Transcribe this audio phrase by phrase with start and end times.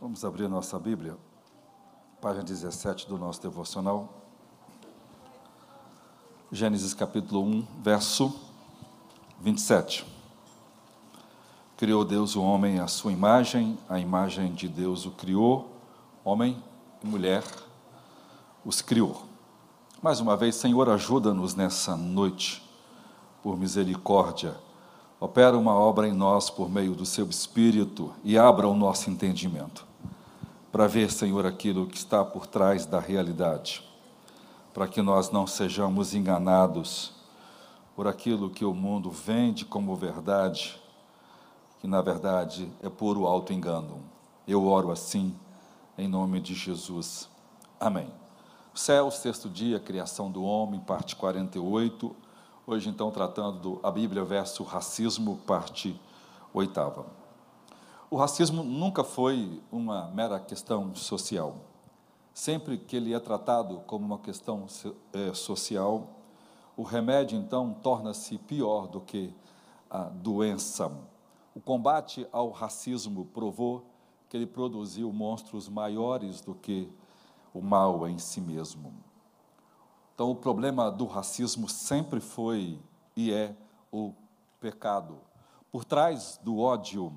[0.00, 1.14] Vamos abrir nossa Bíblia,
[2.22, 4.08] página 17 do nosso devocional.
[6.50, 8.34] Gênesis capítulo 1, verso
[9.42, 10.06] 27.
[11.76, 15.70] Criou Deus o homem à sua imagem, a imagem de Deus o criou,
[16.24, 16.56] homem
[17.04, 17.44] e mulher
[18.64, 19.24] os criou.
[20.00, 22.66] Mais uma vez, Senhor, ajuda-nos nessa noite,
[23.42, 24.56] por misericórdia
[25.20, 29.89] opera uma obra em nós por meio do seu Espírito e abra o nosso entendimento
[30.70, 33.84] para ver, Senhor, aquilo que está por trás da realidade,
[34.72, 37.12] para que nós não sejamos enganados
[37.96, 40.80] por aquilo que o mundo vende como verdade,
[41.80, 44.02] que na verdade é puro auto-engano.
[44.46, 45.34] Eu oro assim,
[45.98, 47.28] em nome de Jesus.
[47.78, 48.08] Amém.
[48.72, 52.14] Céu, sexto dia, criação do homem, parte 48.
[52.66, 55.98] Hoje, então, tratando do, a Bíblia verso racismo, parte
[56.54, 57.19] oitava.
[58.12, 61.58] O racismo nunca foi uma mera questão social.
[62.34, 64.66] Sempre que ele é tratado como uma questão
[65.12, 66.08] é, social,
[66.76, 69.32] o remédio, então, torna-se pior do que
[69.88, 70.90] a doença.
[71.54, 73.86] O combate ao racismo provou
[74.28, 76.90] que ele produziu monstros maiores do que
[77.54, 78.92] o mal em si mesmo.
[80.16, 82.76] Então, o problema do racismo sempre foi
[83.14, 83.54] e é
[83.92, 84.12] o
[84.58, 85.16] pecado.
[85.70, 87.12] Por trás do ódio,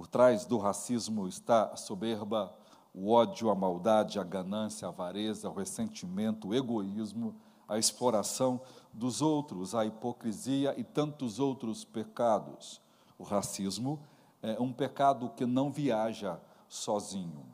[0.00, 2.56] por trás do racismo está a soberba,
[2.94, 7.34] o ódio, a maldade, a ganância, a avareza, o ressentimento, o egoísmo,
[7.68, 8.62] a exploração
[8.94, 12.80] dos outros, a hipocrisia e tantos outros pecados.
[13.18, 14.00] O racismo
[14.42, 17.44] é um pecado que não viaja sozinho.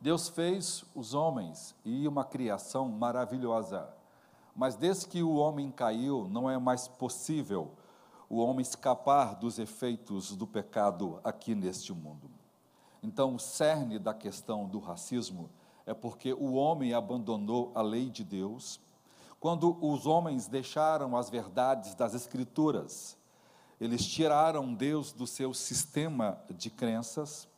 [0.00, 3.88] Deus fez os homens e uma criação maravilhosa.
[4.52, 7.70] Mas desde que o homem caiu, não é mais possível
[8.28, 12.30] o homem escapar dos efeitos do pecado aqui neste mundo.
[13.02, 15.48] Então, o cerne da questão do racismo
[15.86, 18.80] é porque o homem abandonou a lei de Deus.
[19.40, 23.16] Quando os homens deixaram as verdades das Escrituras,
[23.80, 27.48] eles tiraram Deus do seu sistema de crenças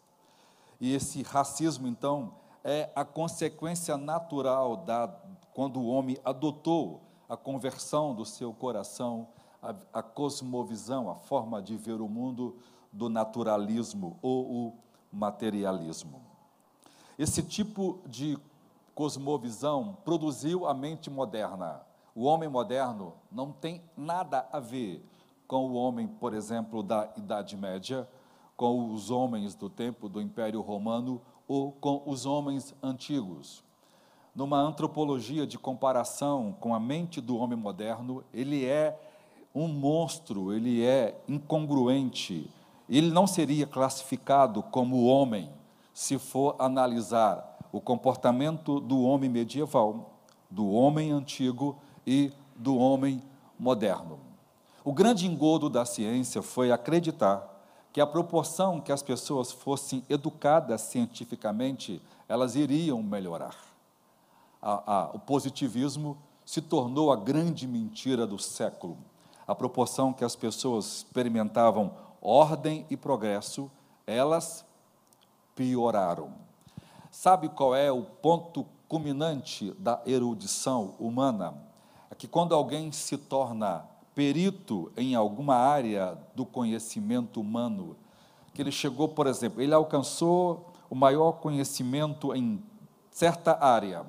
[0.81, 5.09] e esse racismo, então, é a consequência natural da
[5.53, 9.29] quando o homem adotou a conversão do seu coração,
[9.63, 12.57] a, a cosmovisão, a forma de ver o mundo
[12.93, 14.75] do naturalismo ou o
[15.13, 16.21] materialismo.
[17.19, 18.39] Esse tipo de
[18.95, 21.83] cosmovisão produziu a mente moderna.
[22.15, 25.05] O homem moderno não tem nada a ver
[25.47, 28.09] com o homem, por exemplo, da Idade Média,
[28.57, 33.65] com os homens do tempo do Império Romano ou com os homens antigos.
[34.35, 38.99] Numa antropologia de comparação com a mente do homem moderno, ele é
[39.55, 42.49] um monstro, ele é incongruente.
[42.89, 45.51] Ele não seria classificado como homem
[45.93, 50.13] se for analisar o comportamento do homem medieval,
[50.51, 53.23] do homem antigo e do homem
[53.59, 54.19] moderno.
[54.85, 57.47] O grande engodo da ciência foi acreditar
[57.93, 63.57] que a proporção que as pessoas fossem educadas cientificamente, elas iriam melhorar.
[64.63, 68.97] A, a, o positivismo se tornou a grande mentira do século.
[69.51, 71.91] A proporção que as pessoas experimentavam
[72.23, 73.69] ordem e progresso,
[74.07, 74.65] elas
[75.57, 76.31] pioraram.
[77.11, 81.53] Sabe qual é o ponto culminante da erudição humana?
[82.09, 83.85] É que quando alguém se torna
[84.15, 87.97] perito em alguma área do conhecimento humano,
[88.55, 92.63] que ele chegou, por exemplo, ele alcançou o maior conhecimento em
[93.11, 94.07] certa área.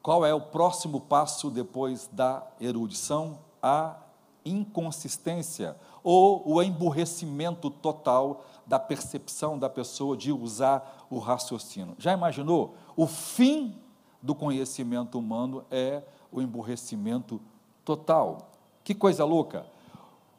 [0.00, 3.40] Qual é o próximo passo depois da erudição?
[3.60, 4.05] A
[4.46, 11.94] inconsistência ou o emburrecimento total da percepção da pessoa de usar o raciocínio.
[11.98, 12.74] Já imaginou?
[12.96, 13.76] O fim
[14.22, 16.02] do conhecimento humano é
[16.32, 17.40] o emburrecimento
[17.84, 18.50] total.
[18.82, 19.66] Que coisa louca.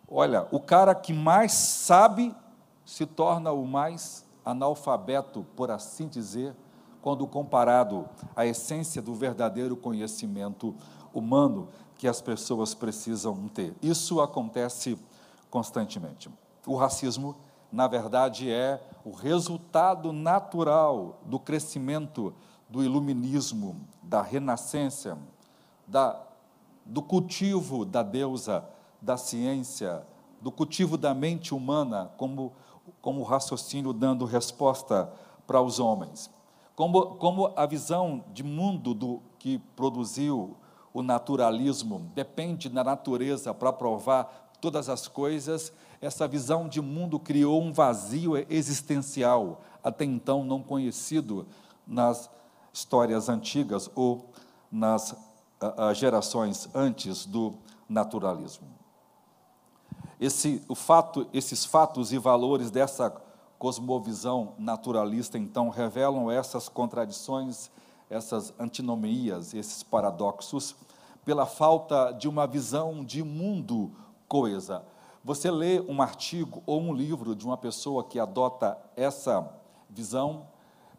[0.09, 2.35] Olha, o cara que mais sabe
[2.85, 6.56] se torna o mais analfabeto, por assim dizer,
[7.01, 10.74] quando comparado à essência do verdadeiro conhecimento
[11.13, 13.75] humano que as pessoas precisam ter.
[13.81, 14.97] Isso acontece
[15.49, 16.29] constantemente.
[16.65, 17.35] O racismo,
[17.71, 22.33] na verdade, é o resultado natural do crescimento
[22.69, 25.17] do iluminismo, da renascença,
[25.88, 26.27] da
[26.88, 28.63] do cultivo da deusa,
[29.01, 30.03] da ciência,
[30.41, 32.53] do cultivo da mente humana como,
[33.01, 35.11] como raciocínio dando resposta
[35.45, 36.29] para os homens.
[36.75, 40.55] Como, como a visão de mundo do que produziu
[40.97, 45.71] o naturalismo depende da natureza para provar todas as coisas,
[46.01, 51.45] essa visão de mundo criou um vazio existencial, até então não conhecido
[51.85, 52.31] nas
[52.73, 54.31] histórias antigas ou
[54.71, 57.53] nas uh, gerações antes do
[57.88, 58.67] naturalismo.
[60.19, 63.15] Esse, o fato, esses fatos e valores dessa
[63.59, 67.69] cosmovisão naturalista, então, revelam essas contradições,
[68.09, 70.75] essas antinomias, esses paradoxos,
[71.27, 73.91] pela falta de uma visão de mundo
[74.29, 74.85] coesa.
[75.25, 79.45] Você lê um artigo ou um livro de uma pessoa que adota essa
[79.89, 80.47] visão,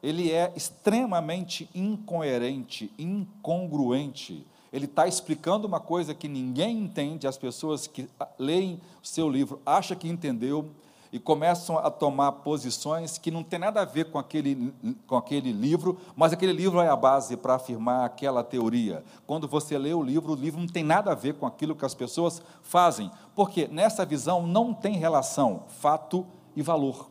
[0.02, 7.86] ele é extremamente incoerente, incongruente ele está explicando uma coisa que ninguém entende, as pessoas
[7.86, 8.06] que
[8.38, 10.70] leem o seu livro acham que entendeu
[11.12, 14.75] e começam a tomar posições que não tem nada a ver com aquele,
[15.06, 19.02] com aquele livro, mas aquele livro é a base para afirmar aquela teoria.
[19.26, 21.84] Quando você lê o livro, o livro não tem nada a ver com aquilo que
[21.84, 27.08] as pessoas fazem, porque nessa visão não tem relação fato e valor.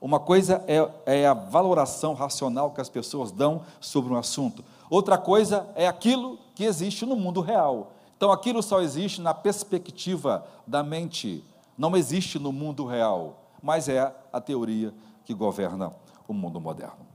[0.00, 5.16] Uma coisa é, é a valoração racional que as pessoas dão sobre um assunto, outra
[5.16, 7.92] coisa é aquilo que existe no mundo real.
[8.16, 11.44] Então aquilo só existe na perspectiva da mente,
[11.76, 14.94] não existe no mundo real, mas é a teoria
[15.24, 15.92] que governa
[16.28, 17.06] o mundo moderno.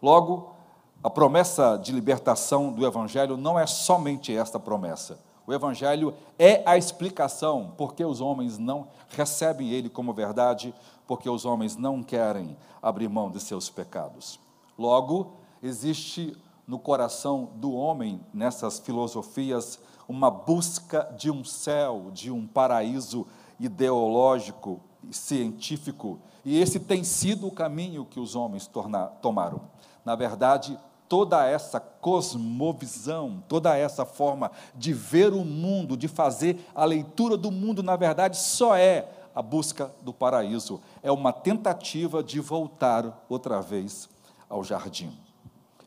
[0.00, 0.54] Logo,
[1.02, 5.18] a promessa de libertação do Evangelho não é somente esta promessa.
[5.46, 10.74] O Evangelho é a explicação porque os homens não recebem ele como verdade,
[11.06, 14.40] porque os homens não querem abrir mão de seus pecados.
[14.78, 16.34] Logo, existe
[16.66, 19.78] no coração do homem, nessas filosofias,
[20.08, 23.26] uma busca de um céu, de um paraíso
[23.58, 29.62] ideológico e científico, e esse tem sido o caminho que os homens torna, tomaram.
[30.04, 30.78] Na verdade,
[31.08, 37.50] toda essa cosmovisão, toda essa forma de ver o mundo, de fazer a leitura do
[37.50, 43.60] mundo, na verdade, só é a busca do paraíso, é uma tentativa de voltar outra
[43.60, 44.08] vez
[44.48, 45.12] ao jardim.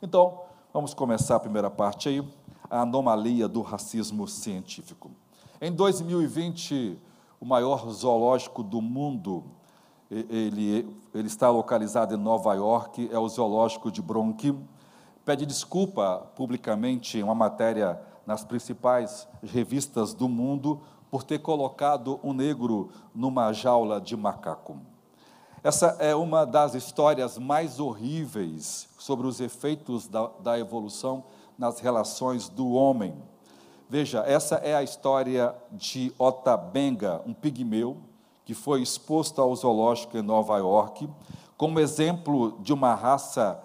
[0.01, 0.47] Então,
[0.77, 2.23] Vamos começar a primeira parte aí,
[2.69, 5.09] a anomalia do racismo científico.
[5.59, 6.99] Em 2020,
[7.39, 9.43] o maior zoológico do mundo,
[10.09, 14.53] ele, ele está localizado em Nova York, é o zoológico de Bronx,
[15.25, 22.33] pede desculpa publicamente em uma matéria nas principais revistas do mundo por ter colocado um
[22.33, 24.77] negro numa jaula de macaco.
[25.63, 31.23] Essa é uma das histórias mais horríveis sobre os efeitos da, da evolução
[31.57, 33.15] nas relações do homem.
[33.89, 37.97] Veja, essa é a história de Otabenga, um pigmeu
[38.43, 41.09] que foi exposto ao zoológico em Nova York,
[41.55, 43.57] como exemplo de uma raça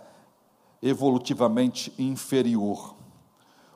[0.80, 2.94] evolutivamente inferior.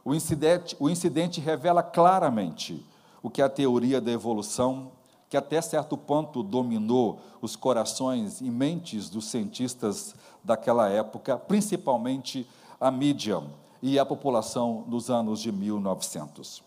[0.05, 2.85] O incidente, o incidente revela claramente
[3.21, 4.93] o que a teoria da evolução
[5.29, 10.15] que até certo ponto dominou os corações e mentes dos cientistas
[10.45, 12.49] daquela época, principalmente
[12.81, 13.43] a mídia
[13.87, 16.61] e a população nos anos de 1900.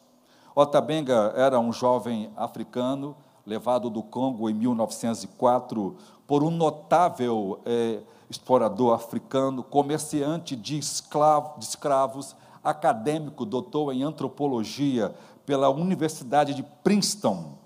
[0.55, 3.13] Otabenga era um jovem africano
[3.45, 7.99] levado do Congo em 1904 por um notável é,
[8.29, 15.13] explorador africano, comerciante de, escravo, de escravos, acadêmico, doutor em antropologia
[15.45, 17.57] pela Universidade de Princeton,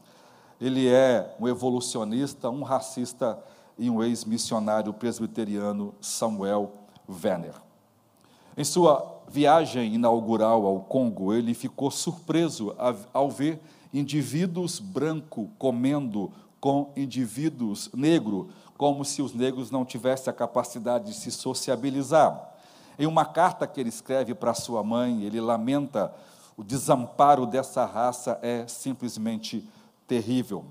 [0.59, 3.37] ele é um evolucionista, um racista
[3.77, 6.71] e um ex-missionário presbiteriano, Samuel
[7.07, 7.53] Werner.
[8.57, 12.75] Em sua viagem inaugural ao Congo, ele ficou surpreso
[13.13, 13.59] ao ver
[13.93, 21.13] indivíduos brancos comendo com indivíduos negros, como se os negros não tivessem a capacidade de
[21.13, 22.51] se sociabilizar.
[22.97, 26.13] Em uma carta que ele escreve para sua mãe, ele lamenta
[26.55, 29.67] o desamparo dessa raça é simplesmente
[30.07, 30.65] terrível.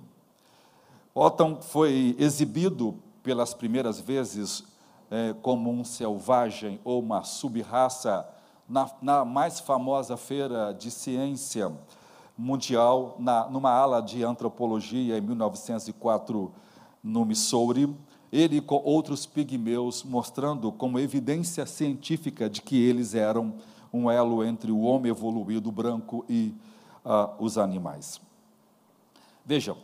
[1.15, 4.65] Otton foi exibido pelas primeiras vezes
[5.11, 8.27] é, como um selvagem ou uma subraça
[8.73, 11.71] na, na, mais famosa feira de ciência
[12.39, 16.51] mundial, na, numa ala de antropologia em 1904
[17.05, 17.95] no Missouri,
[18.33, 23.53] ele com outros pigmeus mostrando como evidência científica de que eles eram
[23.93, 26.55] um elo entre o homem evoluído branco e
[27.05, 28.23] uh, os animais.
[29.45, 29.77] Vejam,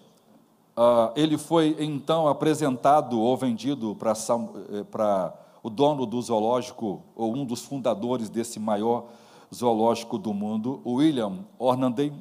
[0.75, 4.85] uh, ele foi então apresentado ou vendido para eh,
[5.62, 9.07] o dono do zoológico, ou um dos fundadores desse maior
[9.55, 12.12] zoológico do mundo, William Ornanday.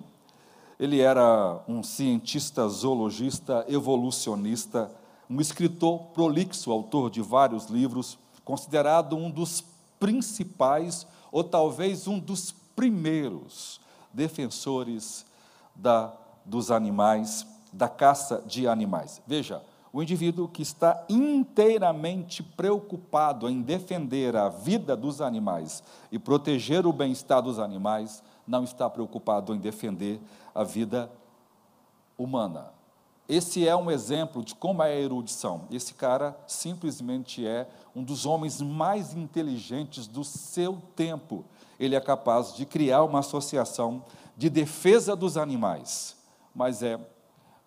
[0.80, 4.92] Ele era um cientista zoologista, evolucionista,
[5.30, 9.64] um escritor prolixo, autor de vários livros, considerado um dos
[10.00, 13.82] principais, ou talvez um dos primeiros
[14.14, 15.26] defensores
[15.76, 16.14] da
[16.48, 19.22] dos animais, da caça de animais.
[19.28, 26.86] Veja, o indivíduo que está inteiramente preocupado em defender a vida dos animais e proteger
[26.86, 30.20] o bem-estar dos animais, não está preocupado em defender
[30.54, 31.12] a vida
[32.18, 32.72] humana.
[33.28, 35.68] Esse é um exemplo de como é a erudição.
[35.70, 41.44] Esse cara simplesmente é um dos homens mais inteligentes do seu tempo.
[41.78, 44.04] Ele é capaz de criar uma associação
[44.38, 46.16] de defesa dos animais,
[46.56, 46.98] mas é,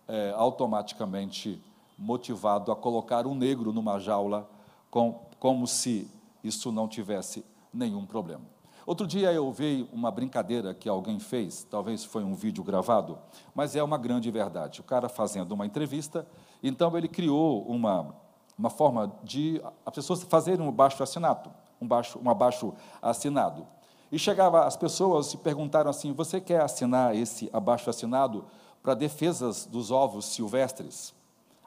[0.09, 1.63] é automaticamente
[2.01, 4.49] motivado a colocar um negro numa jaula,
[4.91, 6.11] com, como se
[6.43, 8.43] isso não tivesse nenhum problema.
[8.87, 13.19] Outro dia eu vi uma brincadeira que alguém fez, talvez foi um vídeo gravado,
[13.55, 14.81] mas é uma grande verdade.
[14.81, 16.27] O cara fazendo uma entrevista,
[16.63, 18.17] então ele criou uma,
[18.59, 23.67] uma forma de as pessoas fazerem um baixo assinado, um baixo, um abaixo assinado.
[24.11, 28.47] E chegava as pessoas e perguntaram assim: "Você quer assinar esse abaixo assinado
[28.83, 31.20] para defesas dos ovos silvestres?"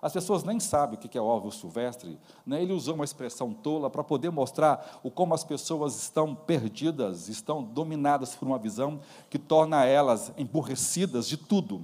[0.04, 2.20] As pessoas nem sabem o que é ovo silvestre.
[2.46, 2.62] Né?
[2.62, 7.64] Ele usou uma expressão tola para poder mostrar o como as pessoas estão perdidas, estão
[7.64, 11.82] dominadas por uma visão que torna elas emburrecidas de tudo.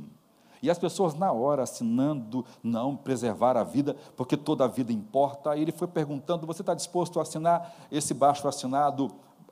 [0.61, 5.51] E as pessoas, na hora, assinando, não, preservar a vida, porque toda a vida importa.
[5.51, 9.09] Aí ele foi perguntando: você está disposto a assinar esse baixo assinado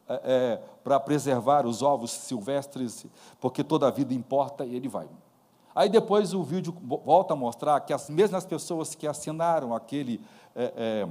[0.09, 3.05] é, é, para preservar os ovos silvestres,
[3.39, 4.65] porque toda a vida importa?
[4.65, 5.07] E ele vai.
[5.77, 10.19] Aí depois o vídeo volta a mostrar que as mesmas pessoas que assinaram aquele
[10.55, 11.07] é, é,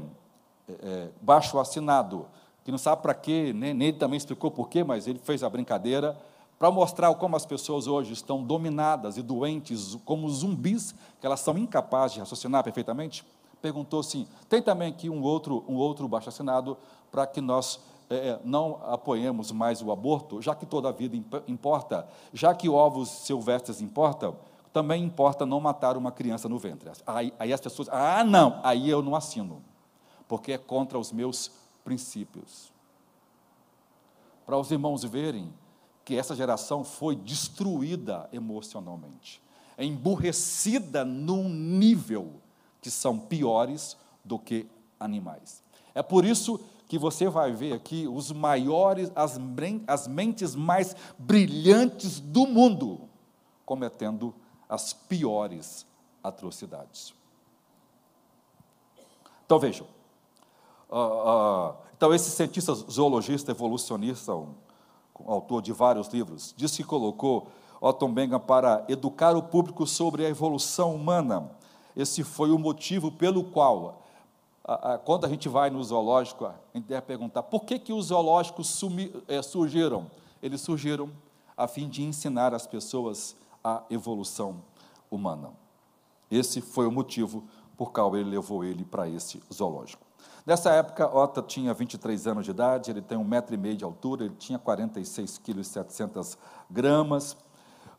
[0.82, 2.26] é, baixo assinado,
[2.64, 5.44] que não sabe para quê, nem, nem ele também explicou por quê, mas ele fez
[5.44, 6.18] a brincadeira,
[6.58, 11.56] para mostrar como as pessoas hoje estão dominadas e doentes, como zumbis, que elas são
[11.56, 13.24] incapazes de raciocinar perfeitamente,
[13.62, 16.76] perguntou assim: tem também aqui um outro, um outro baixo assinado
[17.12, 17.78] para que nós
[18.10, 23.08] é, não apoiemos mais o aborto, já que toda a vida importa, já que ovos
[23.08, 24.34] silvestres importam,
[24.76, 26.90] também importa não matar uma criança no ventre.
[27.06, 29.64] Aí, aí as pessoas, ah, não, aí eu não assino,
[30.28, 31.50] porque é contra os meus
[31.82, 32.70] princípios.
[34.44, 35.50] Para os irmãos verem
[36.04, 39.42] que essa geração foi destruída emocionalmente,
[39.78, 42.34] é emburrecida num nível
[42.82, 44.66] que são piores do que
[45.00, 45.62] animais.
[45.94, 49.40] É por isso que você vai ver aqui os maiores, as,
[49.86, 53.08] as mentes mais brilhantes do mundo
[53.64, 54.34] cometendo
[54.68, 55.86] as piores
[56.22, 57.14] atrocidades.
[59.44, 59.86] Então vejam,
[60.90, 64.54] uh, uh, então esse cientista zoologista evolucionista, um,
[65.20, 67.48] um, autor de vários livros, disse que colocou
[67.80, 71.50] Otto Benga para educar o público sobre a evolução humana.
[71.96, 74.02] Esse foi o motivo pelo qual,
[74.64, 78.06] uh, quando a gente vai no zoológico, a gente deve perguntar por que, que os
[78.06, 80.10] zoológicos sumi, eh, surgiram?
[80.42, 81.08] Eles surgiram
[81.56, 84.62] a fim de ensinar as pessoas a evolução
[85.10, 85.50] humana.
[86.30, 87.42] Esse foi o motivo
[87.76, 90.06] por qual ele levou ele para esse zoológico.
[90.46, 93.82] Nessa época, Otto tinha 23 anos de idade, ele tem um metro e meio de
[93.82, 96.38] altura, ele tinha 46 quilos e 700
[96.70, 97.36] gramas.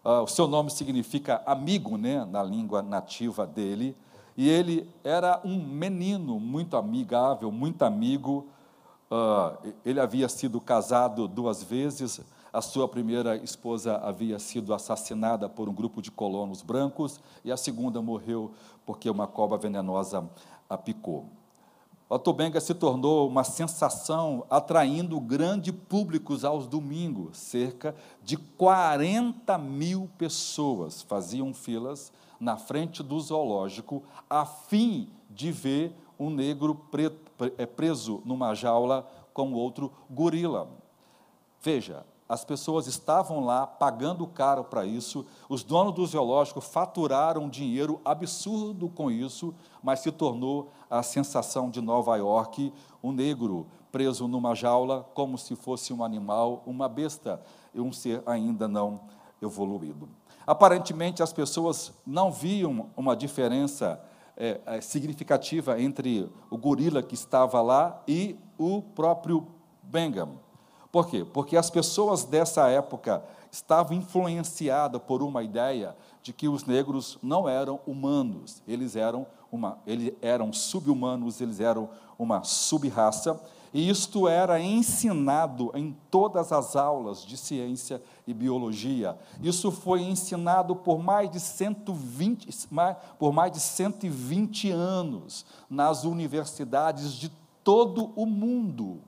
[0.06, 3.98] Uh, o seu nome significa amigo, né, na língua nativa dele.
[4.38, 8.48] E ele era um menino muito amigável, muito amigo.
[9.12, 15.68] Uh, ele havia sido casado duas vezes, a sua primeira esposa havia sido assassinada por
[15.70, 18.51] um grupo de colonos brancos e a segunda morreu
[18.86, 20.30] porque uma cobra venenosa
[20.70, 21.25] a picou.
[22.10, 27.38] Otto se tornou uma sensação, atraindo grande públicos aos domingos.
[27.38, 35.94] Cerca de 40 mil pessoas faziam filas na frente do zoológico a fim de ver
[36.18, 36.80] um negro
[37.58, 40.70] é, preso numa jaula com outro gorila.
[41.62, 48.02] Veja, as pessoas estavam lá pagando caro para isso, os donos do zoológico faturaram dinheiro
[48.04, 54.54] absurdo com isso, mas se tornou a sensação de Nova York, um negro preso numa
[54.54, 57.42] jaula como se fosse um animal, uma besta,
[57.74, 59.00] um ser ainda não
[59.42, 60.10] evoluído.
[60.46, 64.02] Aparentemente, as pessoas não viam uma diferença
[64.36, 69.48] é, significativa entre o gorila que estava lá e o próprio
[69.82, 70.47] Bengham.
[70.91, 71.25] Por quê?
[71.25, 77.48] Porque as pessoas dessa época estavam influenciadas por uma ideia de que os negros não
[77.48, 83.41] eram humanos, eles eram uma, eles eram subhumanos, eles eram uma subraça,
[83.74, 89.17] e isto era ensinado em todas as aulas de ciência e biologia.
[89.41, 92.67] Isso foi ensinado por mais de 120,
[93.20, 97.32] por mais de 120 anos nas universidades de
[97.63, 99.01] todo o mundo,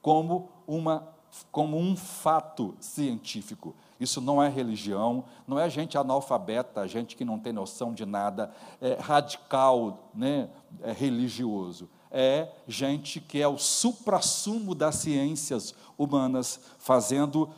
[0.00, 1.08] como uma
[1.50, 3.74] como um fato científico.
[3.98, 8.52] Isso não é religião, não é gente analfabeta, gente que não tem noção de nada,
[8.80, 10.48] é radical, né,
[10.82, 11.88] é religioso.
[12.10, 17.50] É gente que é o suprassumo das ciências humanas, fazendo,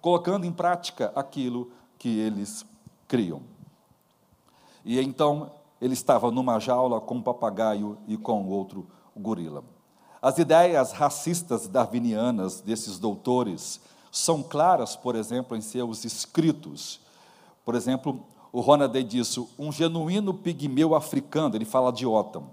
[0.00, 2.64] colocando em prática aquilo que eles
[3.08, 3.42] criam.
[4.84, 9.64] E então ele estava numa jaula com um papagaio e com outro gorila.
[10.20, 17.00] As ideias racistas darwinianas desses doutores são claras, por exemplo, em seus escritos.
[17.64, 18.20] Por exemplo,
[18.52, 22.50] o Ronaday disse: um genuíno pigmeu africano, ele fala de Ottam,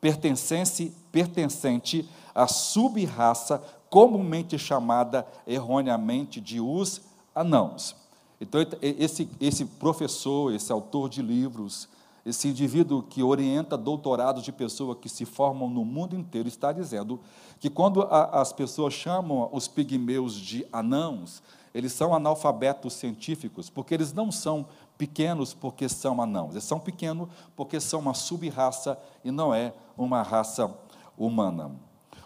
[0.00, 7.00] pertencente, pertencente à sub-raça comumente chamada erroneamente de os
[7.34, 7.96] anãos.
[8.40, 11.88] Então, esse, esse professor, esse autor de livros,
[12.28, 17.20] esse indivíduo que orienta doutorados de pessoas que se formam no mundo inteiro, está dizendo
[17.58, 21.42] que quando a, as pessoas chamam os pigmeus de anãos,
[21.74, 24.66] eles são analfabetos científicos, porque eles não são
[24.96, 30.22] pequenos porque são anãos, eles são pequenos porque são uma sub-raça e não é uma
[30.22, 30.72] raça
[31.16, 31.70] humana.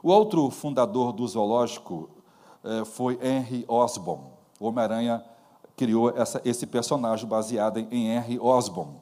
[0.02, 2.10] O outro fundador do zoológico
[2.64, 4.24] eh, foi Henry Osborn.
[4.58, 5.24] O Homem-Aranha
[5.76, 8.96] criou essa, esse personagem baseado em Henry Osborn.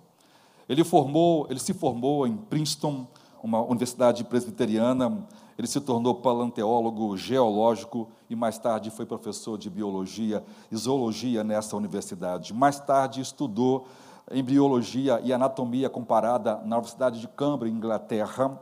[0.70, 3.04] Ele, formou, ele se formou em Princeton,
[3.42, 5.26] uma universidade presbiteriana,
[5.58, 11.76] ele se tornou paleontólogo geológico e mais tarde foi professor de biologia e zoologia nessa
[11.76, 12.54] universidade.
[12.54, 13.88] Mais tarde estudou
[14.30, 18.56] embriologia e anatomia comparada na Universidade de Cambridge, Inglaterra,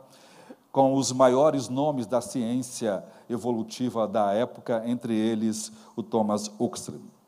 [0.71, 7.18] com os maiores nomes da ciência evolutiva da época, entre eles o Thomas Huxley.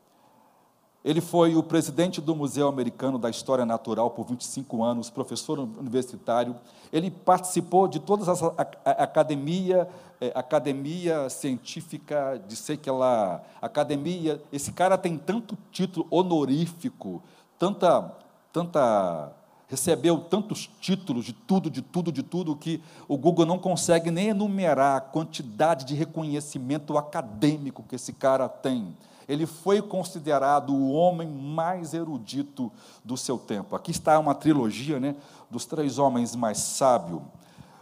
[1.04, 6.54] Ele foi o presidente do Museu Americano da História Natural por 25 anos, professor universitário.
[6.92, 8.40] Ele participou de todas as
[8.84, 9.88] academia,
[10.20, 14.40] é, academia científica, de sei que lá, academia.
[14.52, 17.20] Esse cara tem tanto título honorífico,
[17.58, 18.14] tanta,
[18.52, 19.32] tanta
[19.72, 24.28] recebeu tantos títulos de tudo, de tudo, de tudo que o Google não consegue nem
[24.28, 28.94] enumerar a quantidade de reconhecimento acadêmico que esse cara tem
[29.28, 32.70] ele foi considerado o homem mais erudito
[33.04, 33.76] do seu tempo.
[33.76, 35.16] Aqui está uma trilogia né,
[35.50, 37.22] dos três homens mais sábios.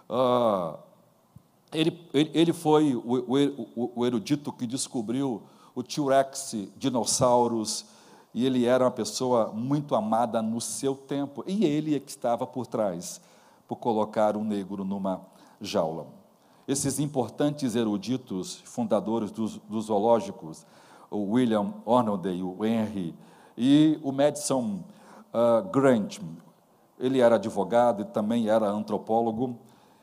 [0.09, 0.77] Uh,
[1.73, 3.25] ele, ele, ele, foi o,
[3.77, 5.43] o, o, erudito que descobriu
[5.75, 7.87] o T-Rex, dinossauros,
[8.35, 11.45] e ele era uma pessoa muito amada no seu tempo.
[11.47, 13.21] E ele é que estava por trás,
[13.69, 15.21] por colocar o negro numa
[15.61, 16.07] jaula.
[16.67, 20.65] Esses importantes eruditos, fundadores dos, dos zoológicos,
[21.11, 23.15] o William Hornaday, o Henry,
[23.57, 24.81] e o Madison
[25.35, 26.19] uh, Grant.
[26.99, 29.59] Ele era advogado e também era antropólogo.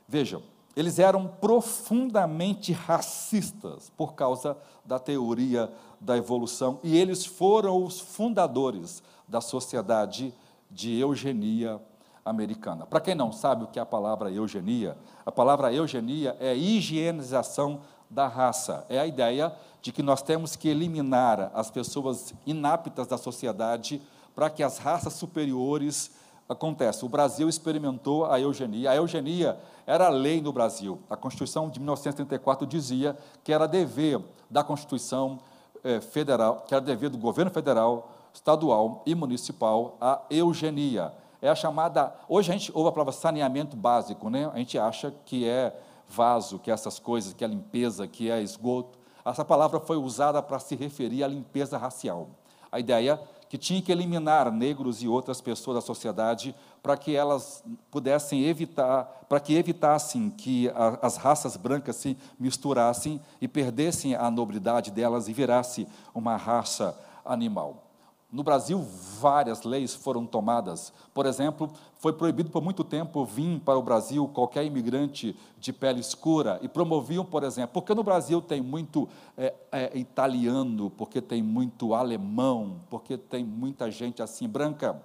[0.08, 0.42] Vejam,
[0.76, 9.02] eles eram profundamente racistas por causa da teoria da evolução e eles foram os fundadores
[9.28, 10.34] da sociedade
[10.70, 11.82] de eugenia
[12.24, 12.86] americana.
[12.86, 17.82] Para quem não sabe o que é a palavra eugenia, a palavra eugenia é higienização
[18.10, 18.86] da raça.
[18.90, 19.54] É a ideia
[19.88, 24.02] de que nós temos que eliminar as pessoas inaptas da sociedade
[24.36, 26.12] para que as raças superiores
[26.50, 27.08] aconteçam.
[27.08, 28.92] O Brasil experimentou a eugenia.
[28.92, 31.00] A eugenia era lei no Brasil.
[31.10, 34.20] A Constituição de 1934 dizia que era dever
[34.50, 35.40] da Constituição
[35.82, 41.14] eh, Federal, que era dever do governo federal, estadual e municipal a eugenia.
[41.42, 44.52] É a chamada, hoje a gente ouve a palavra saneamento básico, né?
[44.54, 45.74] A gente acha que é
[46.10, 49.07] vaso, que é essas coisas, que é limpeza, que é esgoto.
[49.30, 52.30] Essa palavra foi usada para se referir à limpeza racial.
[52.72, 57.64] A ideia que tinha que eliminar negros e outras pessoas da sociedade para que elas
[57.90, 64.30] pudessem evitar, para que evitassem que a, as raças brancas se misturassem e perdessem a
[64.30, 67.87] nobridade delas e virasse uma raça animal.
[68.30, 68.86] No Brasil,
[69.20, 70.92] várias leis foram tomadas.
[71.14, 76.02] Por exemplo, foi proibido por muito tempo vir para o Brasil qualquer imigrante de pele
[76.02, 81.42] escura e promoviam, por exemplo, porque no Brasil tem muito é, é, italiano, porque tem
[81.42, 85.02] muito alemão, porque tem muita gente assim branca.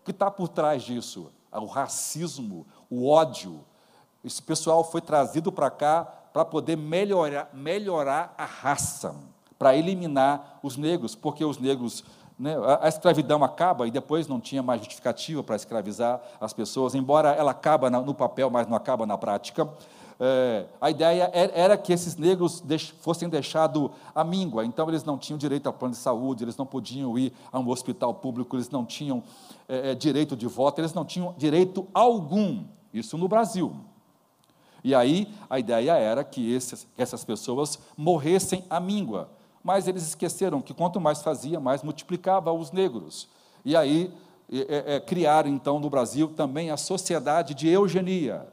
[0.00, 1.32] O que está por trás disso?
[1.50, 3.60] O racismo, o ódio.
[4.22, 9.16] Esse pessoal foi trazido para cá para poder melhorar, melhorar a raça,
[9.58, 12.04] para eliminar os negros, porque os negros
[12.38, 12.54] né?
[12.80, 17.50] A escravidão acaba e depois não tinha mais justificativa para escravizar as pessoas, embora ela
[17.50, 19.68] acaba no papel, mas não acaba na prática.
[20.20, 22.62] É, a ideia era que esses negros
[23.00, 26.66] fossem deixados à míngua, então eles não tinham direito a plano de saúde, eles não
[26.66, 29.22] podiam ir a um hospital público, eles não tinham
[29.68, 33.76] é, é direito de voto, eles não tinham direito algum, isso no Brasil.
[34.82, 39.28] E aí a ideia era que esses, essas pessoas morressem à míngua,
[39.68, 43.28] mas eles esqueceram que quanto mais fazia, mais multiplicava os negros.
[43.62, 44.10] E aí
[44.50, 48.48] é, é, criaram, então, no Brasil também a Sociedade de Eugenia,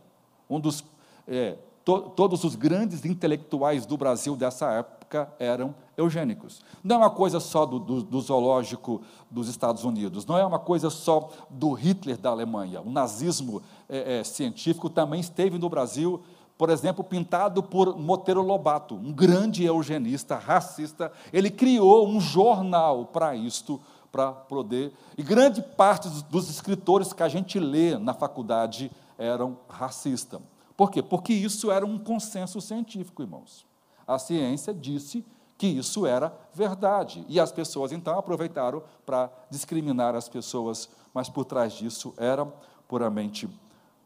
[0.49, 0.83] um dos.
[1.25, 6.61] É, to, todos os grandes intelectuais do Brasil dessa época eram eugênicos.
[6.83, 9.01] Não é uma coisa só do, do, do, zoológico
[9.31, 12.81] dos Estados Unidos, não é uma coisa só do Hitler da Alemanha.
[12.81, 16.21] O nazismo é, é, científico também esteve no Brasil,
[16.57, 21.11] por exemplo, pintado por Monteiro Lobato, um grande eugenista, racista.
[21.33, 24.93] Ele criou um jornal para isto, para poder.
[25.17, 30.39] E grande parte dos escritores que a gente lê na faculdade eram racistas.
[30.77, 31.01] Por quê?
[31.03, 33.65] Porque isso era um consenso científico, irmãos.
[34.07, 35.25] A ciência disse
[35.57, 37.25] que isso era verdade.
[37.27, 42.53] E as pessoas então aproveitaram para discriminar as pessoas, mas por trás disso eram
[42.87, 43.49] puramente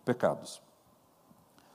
[0.03, 0.61] pecados.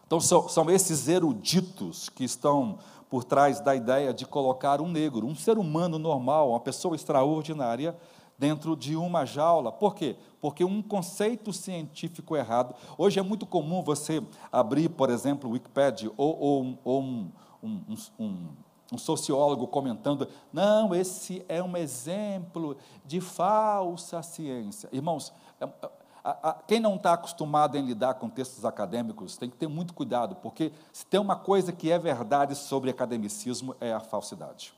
[0.07, 5.27] Então são, são esses eruditos que estão por trás da ideia de colocar um negro,
[5.27, 7.97] um ser humano normal, uma pessoa extraordinária,
[8.39, 9.71] dentro de uma jaula.
[9.71, 10.17] Por quê?
[10.41, 12.75] Porque um conceito científico errado.
[12.99, 17.31] Hoje é muito comum você abrir, por exemplo, o Wikipedia ou, ou, ou um,
[17.63, 18.49] um, um,
[18.93, 24.89] um sociólogo comentando: não, esse é um exemplo de falsa ciência.
[24.93, 25.91] Irmãos, é, é,
[26.25, 29.93] a, a, quem não está acostumado em lidar com textos acadêmicos tem que ter muito
[29.93, 34.73] cuidado, porque se tem uma coisa que é verdade sobre academicismo é a falsidade.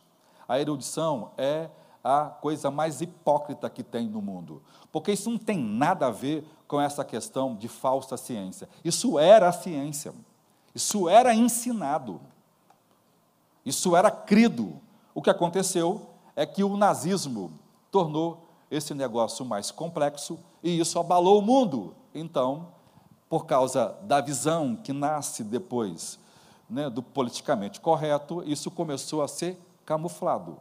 [0.49, 1.71] A erudição é
[2.03, 4.63] a coisa mais hipócrita que tem no mundo.
[4.93, 8.69] Porque isso não tem nada a ver com essa questão de falsa ciência.
[8.85, 10.13] Isso era a ciência.
[10.75, 12.21] Isso era ensinado.
[13.65, 14.81] Isso era crido.
[15.15, 17.53] O que aconteceu é que o nazismo
[17.91, 21.95] tornou esse negócio mais complexo e isso abalou o mundo.
[22.13, 22.67] Então,
[23.29, 26.19] por causa da visão que nasce depois
[26.69, 30.59] né, do politicamente correto, isso começou a ser camuflado.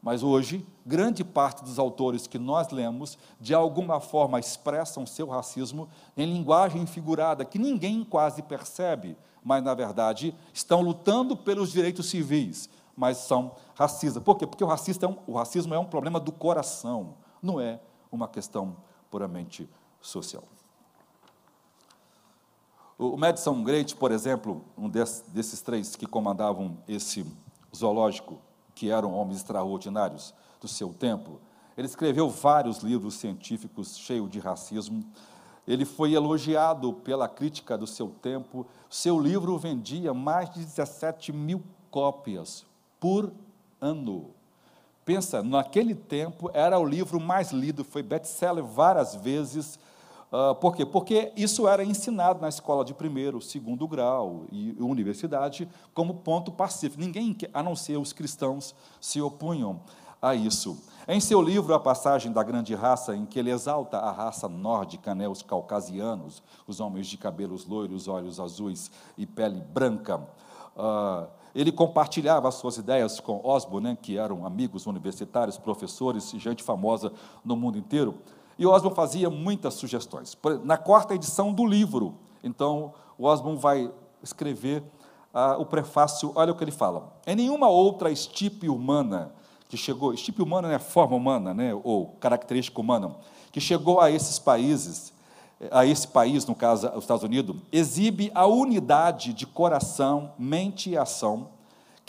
[0.00, 5.88] Mas hoje, grande parte dos autores que nós lemos, de alguma forma expressam seu racismo
[6.16, 12.70] em linguagem figurada, que ninguém quase percebe, mas, na verdade, estão lutando pelos direitos civis,
[12.96, 14.22] mas são racistas.
[14.22, 14.46] Por quê?
[14.46, 17.80] Porque o, é um, o racismo é um problema do coração, não é
[18.12, 18.76] uma questão
[19.10, 19.68] puramente
[20.00, 20.44] social.
[22.98, 27.26] O Madison Great, por exemplo, um desses três que comandavam esse
[27.74, 28.38] zoológico,
[28.74, 31.40] que eram homens extraordinários do seu tempo.
[31.76, 35.02] Ele escreveu vários livros científicos cheios de racismo.
[35.66, 38.66] Ele foi elogiado pela crítica do seu tempo.
[38.90, 42.66] Seu livro vendia mais de 17 mil cópias
[42.98, 43.32] por
[43.80, 44.34] ano.
[45.04, 49.78] Pensa, naquele tempo era o livro mais lido, foi best-seller várias vezes
[50.30, 50.86] Uh, por quê?
[50.86, 57.02] Porque isso era ensinado na escola de primeiro, segundo grau e universidade como ponto pacífico.
[57.02, 59.80] Ninguém, a não ser os cristãos, se opunham
[60.22, 60.78] a isso.
[61.08, 65.16] Em seu livro, A Passagem da Grande Raça, em que ele exalta a raça nórdica,
[65.16, 70.18] né, os caucasianos, os homens de cabelos loiros, olhos azuis e pele branca,
[70.76, 76.38] uh, ele compartilhava as suas ideias com Osborne, né, que eram amigos universitários, professores e
[76.38, 77.12] gente famosa
[77.44, 78.14] no mundo inteiro.
[78.58, 80.36] E Osborne fazia muitas sugestões.
[80.64, 83.90] Na quarta edição do livro, então, Osborne vai
[84.22, 84.82] escrever
[85.32, 87.12] ah, o prefácio, olha o que ele fala.
[87.26, 89.32] Em nenhuma outra estipe humana
[89.68, 93.14] que chegou, estipe humana é forma humana, né, ou característica humana,
[93.52, 95.12] que chegou a esses países,
[95.70, 100.96] a esse país, no caso, os Estados Unidos, exibe a unidade de coração, mente e
[100.96, 101.48] ação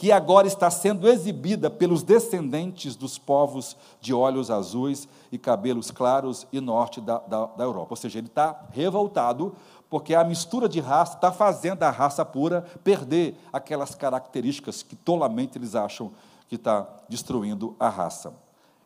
[0.01, 6.47] que agora está sendo exibida pelos descendentes dos povos de olhos azuis e cabelos claros
[6.51, 7.91] e norte da, da, da Europa.
[7.91, 9.53] Ou seja, ele está revoltado
[9.91, 15.59] porque a mistura de raça está fazendo a raça pura perder aquelas características que tolamente
[15.59, 16.11] eles acham
[16.49, 18.33] que está destruindo a raça.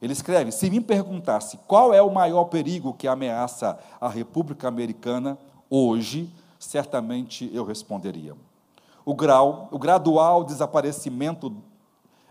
[0.06, 5.36] Ele escreve: se me perguntasse qual é o maior perigo que ameaça a República Americana
[5.68, 8.36] hoje, certamente eu responderia.
[9.04, 11.52] O grau, o gradual desaparecimento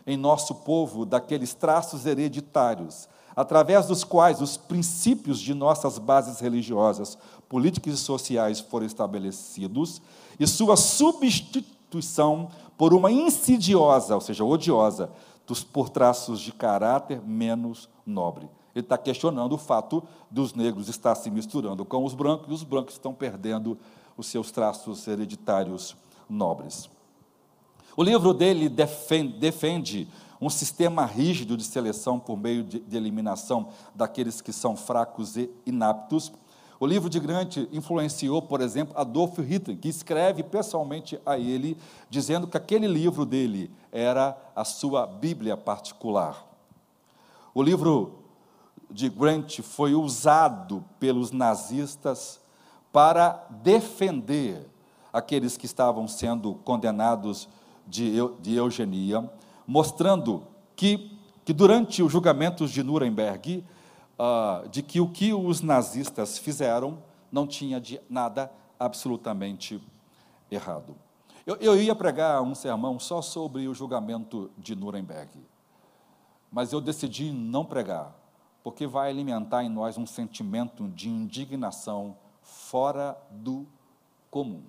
[0.07, 7.19] em nosso povo daqueles traços hereditários, através dos quais os princípios de nossas bases religiosas,
[7.49, 10.01] políticas e sociais foram estabelecidos,
[10.39, 15.11] e sua substituição por uma insidiosa, ou seja, odiosa,
[15.47, 18.49] dos, por traços de caráter menos nobre.
[18.75, 22.63] Ele está questionando o fato dos negros estar se misturando com os brancos e os
[22.65, 23.79] brancos estão perdendo
[24.17, 25.97] os seus traços hereditários
[26.29, 26.89] nobres.
[27.97, 30.09] O livro dele defende, defende
[30.41, 35.49] um sistema rígido de seleção por meio de, de eliminação daqueles que são fracos e
[35.65, 36.33] inaptos,
[36.79, 41.77] O livro de Grant influenciou, por exemplo, Adolf Hitler, que escreve pessoalmente a ele,
[42.11, 46.45] dizendo que aquele livro dele era a sua Bíblia particular.
[47.55, 48.19] O livro
[48.91, 52.41] de Grant foi usado pelos nazistas
[52.93, 54.69] para defender
[55.13, 57.49] aqueles que estavam sendo condenados
[57.87, 59.31] de, de eugenia,
[59.67, 60.43] mostrando
[60.75, 63.65] que, que durante os julgamentos de Nuremberg,
[64.19, 69.83] uh, de que o que os nazistas fizeram não tinha de nada absolutamente
[70.51, 70.95] errado.
[71.47, 75.31] Eu, eu ia pregar um sermão só sobre o julgamento de Nuremberg,
[76.51, 78.15] mas eu decidi não pregar,
[78.63, 83.67] porque vai alimentar em nós um sentimento de indignação fora do
[84.31, 84.63] comum.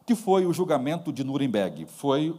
[0.00, 1.86] O que foi o julgamento de Nuremberg?
[1.86, 2.38] Foi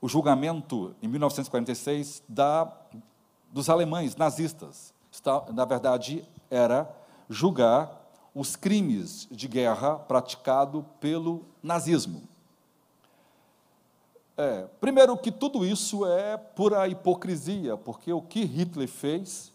[0.00, 2.70] o julgamento, em 1946, da
[3.52, 4.94] dos alemães nazistas.
[5.52, 6.90] Na verdade, era
[7.28, 8.00] julgar
[8.34, 12.22] os crimes de guerra praticados pelo nazismo.
[14.36, 19.52] É, primeiro, que tudo isso é pura hipocrisia, porque o que Hitler fez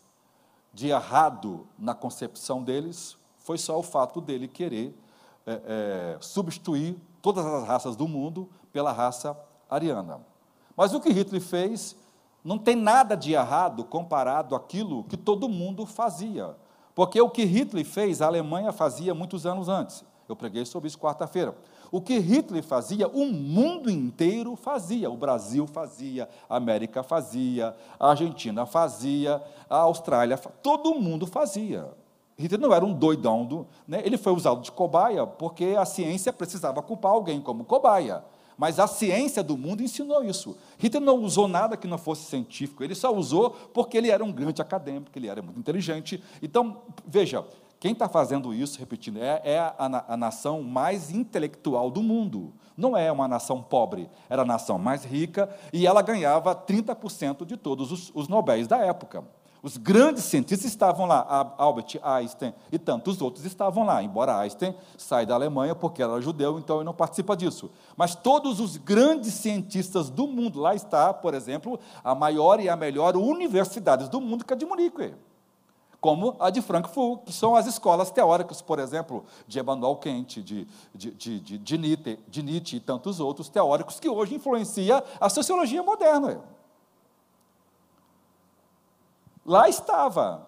[0.72, 4.96] de errado na concepção deles foi só o fato dele querer
[5.46, 9.36] é, é, substituir todas as raças do mundo pela raça
[9.68, 10.22] ariana.
[10.76, 11.96] Mas o que Hitler fez
[12.48, 16.56] não tem nada de errado comparado àquilo que todo mundo fazia.
[16.96, 20.06] Porque o que Hitler fez, a Alemanha fazia muitos anos antes.
[20.30, 21.54] Eu preguei sobre isso quarta-feira.
[21.92, 25.12] O que Hitler fazia, o mundo inteiro fazia.
[25.12, 31.90] O Brasil fazia, a América fazia, a Argentina fazia, a Austrália, todo mundo fazia.
[32.38, 34.02] Hitler não era um doidão, do, né?
[34.06, 38.24] ele foi usado de cobaia porque a ciência precisava culpar alguém como cobaia.
[38.58, 40.58] Mas a ciência do mundo ensinou isso.
[40.80, 44.32] Hitler não usou nada que não fosse científico, ele só usou porque ele era um
[44.32, 46.24] grande acadêmico, ele era muito inteligente.
[46.41, 47.46] Então, veja,
[47.80, 52.52] quem está fazendo isso, repetindo, é, é a, a, nação mais intelectual do mundo.
[52.76, 57.56] Não é uma nação pobre, era a nação mais rica e ela ganhava 30% de
[57.56, 59.24] todos os, os Nobéis da época.
[59.67, 65.25] Os grandes cientistas estavam lá, Albert Einstein e tantos outros estavam lá, embora Einstein saia
[65.25, 67.69] da Alemanha porque era judeu, então ele não participa disso.
[67.97, 72.77] Mas todos os grandes cientistas do mundo, lá está, por exemplo, a maior e a
[72.77, 75.13] melhor universidade do mundo, que é de Munique,
[75.99, 80.65] como a de Frankfurt, que são as escolas teóricas, por exemplo, de Emmanuel Kant, de,
[80.95, 85.84] de, de, de, Nietzsche, de Nietzsche e tantos outros teóricos que hoje influenciam a sociologia
[85.84, 86.56] moderna.
[89.48, 90.46] Lá estava.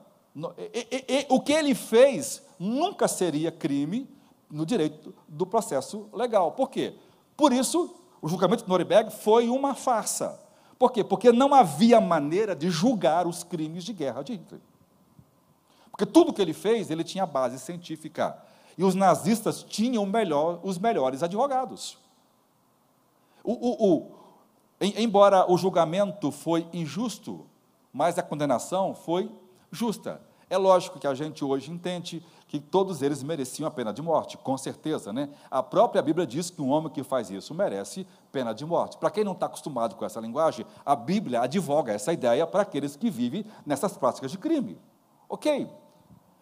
[1.30, 4.10] O que ele fez nunca seria crime
[4.52, 6.52] no direito do processo legal.
[6.52, 6.94] Por quê?
[7.38, 10.38] Por isso, o julgamento de Nuremberg foi uma farsa.
[10.78, 11.04] Por quê?
[11.04, 14.62] Porque não havia maneira de julgar os crimes de guerra de Hitler.
[15.92, 18.38] Porque tudo que ele fez, ele tinha base científica.
[18.78, 21.98] E os nazistas tinham melhor, os melhores advogados.
[23.44, 24.12] O, o, o,
[24.82, 27.46] embora o julgamento foi injusto,
[27.92, 29.32] mas a condenação foi
[29.72, 30.22] justa.
[30.50, 34.36] É lógico que a gente hoje entende que todos eles mereciam a pena de morte,
[34.36, 35.30] com certeza, né?
[35.52, 38.98] A própria Bíblia diz que um homem que faz isso merece pena de morte.
[38.98, 42.96] Para quem não está acostumado com essa linguagem, a Bíblia advoga essa ideia para aqueles
[42.96, 44.80] que vivem nessas práticas de crime.
[45.30, 45.70] Ok.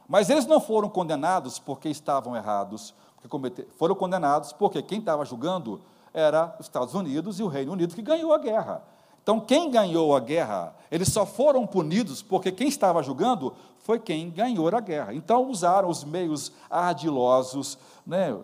[0.07, 5.25] Mas eles não foram condenados porque estavam errados, porque cometer, foram condenados porque quem estava
[5.25, 5.81] julgando
[6.13, 8.81] era os Estados Unidos e o Reino Unido que ganhou a guerra.
[9.27, 14.29] Então, quem ganhou a guerra, eles só foram punidos porque quem estava julgando foi quem
[14.29, 15.13] ganhou a guerra.
[15.13, 18.39] Então, usaram os meios ardilosos, né,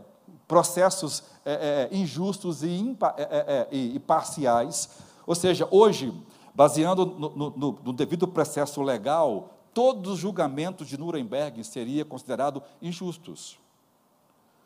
[0.46, 3.28] processos é, é, injustos e, impa, é, é,
[3.62, 4.90] é e, parciais.
[5.26, 6.14] Ou seja, hoje,
[6.54, 13.58] baseando no, no, no devido processo legal, todos os julgamentos de Nuremberg seriam considerados injustos.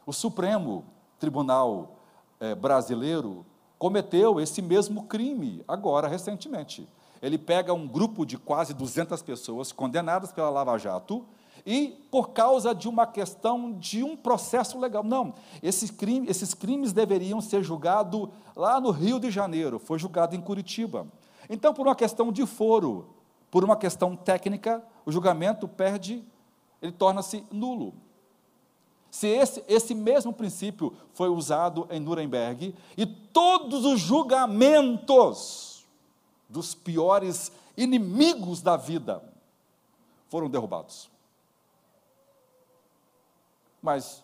[0.04, 0.84] O Supremo
[1.20, 1.92] Tribunal
[2.40, 3.46] é, Brasileiro
[3.78, 6.88] cometeu esse mesmo crime agora, recentemente.
[7.22, 11.26] Ele pega um grupo de quase 200 pessoas condenadas pela Lava Jato
[11.66, 15.04] e por causa de uma questão de um processo legal.
[15.04, 20.36] Não, esses crimes, esses crimes deveriam ser julgados lá no Rio de Janeiro, foi julgado
[20.36, 21.08] em Curitiba.
[21.50, 23.10] Então, por uma questão de foro,
[23.50, 26.24] por uma questão técnica, o julgamento perde,
[26.82, 27.94] ele torna-se nulo.
[29.10, 35.86] Se esse, esse mesmo princípio foi usado em Nuremberg, e todos os julgamentos
[36.50, 39.24] dos piores inimigos da vida
[40.30, 41.10] foram derrubados.
[43.82, 44.24] Mas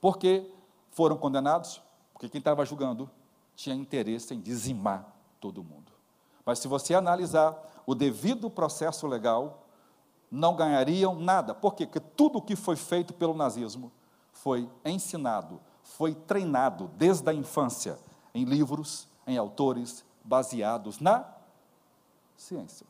[0.00, 0.50] por que
[0.90, 1.80] foram condenados?
[2.12, 3.10] Porque quem estava julgando
[3.54, 5.06] tinha interesse em dizimar
[5.40, 5.92] todo mundo.
[6.44, 9.66] Mas se você analisar o devido processo legal,
[10.30, 11.54] não ganhariam nada.
[11.54, 11.86] Por quê?
[11.86, 13.92] Porque tudo o que foi feito pelo nazismo
[14.44, 17.98] foi ensinado, foi treinado desde a infância
[18.34, 21.24] em livros, em autores baseados na
[22.36, 22.86] ciência.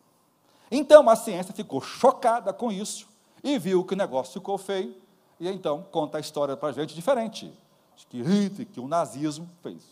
[0.68, 3.08] Então a ciência ficou chocada com isso
[3.40, 4.96] e viu que o negócio ficou feio
[5.38, 7.52] e então conta a história para a gente diferente,
[7.94, 9.84] de que Hitler, que o nazismo fez.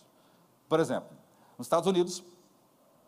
[0.68, 1.16] Por exemplo,
[1.57, 2.25] nos Estados Unidos,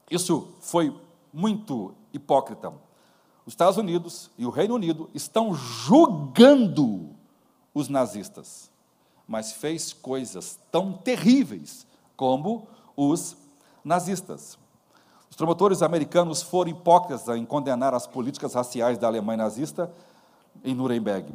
[0.09, 0.97] isso foi
[1.33, 2.73] muito hipócrita.
[3.45, 7.15] Os Estados Unidos e o Reino Unido estão julgando
[7.75, 8.71] os nazistas,
[9.27, 13.37] mas fez coisas tão terríveis como os
[13.85, 14.57] nazistas.
[15.29, 19.93] Os promotores americanos foram hipócritas em condenar as políticas raciais da Alemanha nazista
[20.63, 21.35] em Nuremberg,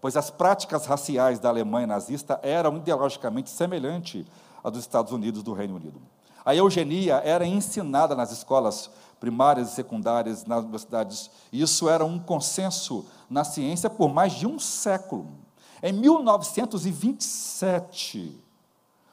[0.00, 4.24] pois as práticas raciais da Alemanha nazista eram ideologicamente semelhantes
[4.62, 6.00] às dos Estados Unidos do Reino Unido.
[6.44, 8.90] A eugenia era ensinada nas escolas
[9.20, 11.30] primárias e secundárias, nas universidades.
[11.52, 15.26] Isso era um consenso na ciência por mais de um século.
[15.82, 18.34] Em 1927,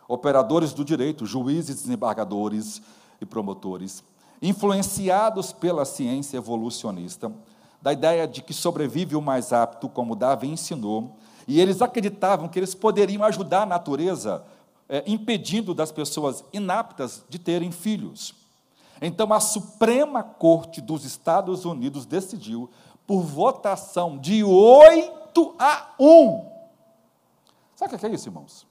[0.07, 2.79] operadores do direito, juízes, desembargadores
[3.19, 4.03] e promotores,
[4.39, 7.33] influenciados pela ciência evolucionista,
[7.81, 11.15] da ideia de que sobrevive o mais apto, como Darwin ensinou,
[11.47, 14.45] e eles acreditavam que eles poderiam ajudar a natureza,
[14.87, 18.35] é, impedindo das pessoas inaptas de terem filhos.
[19.01, 22.69] Então, a Suprema Corte dos Estados Unidos decidiu,
[23.07, 26.48] por votação de 8 a 1.
[27.79, 28.67] Sabe o que é isso, irmãos?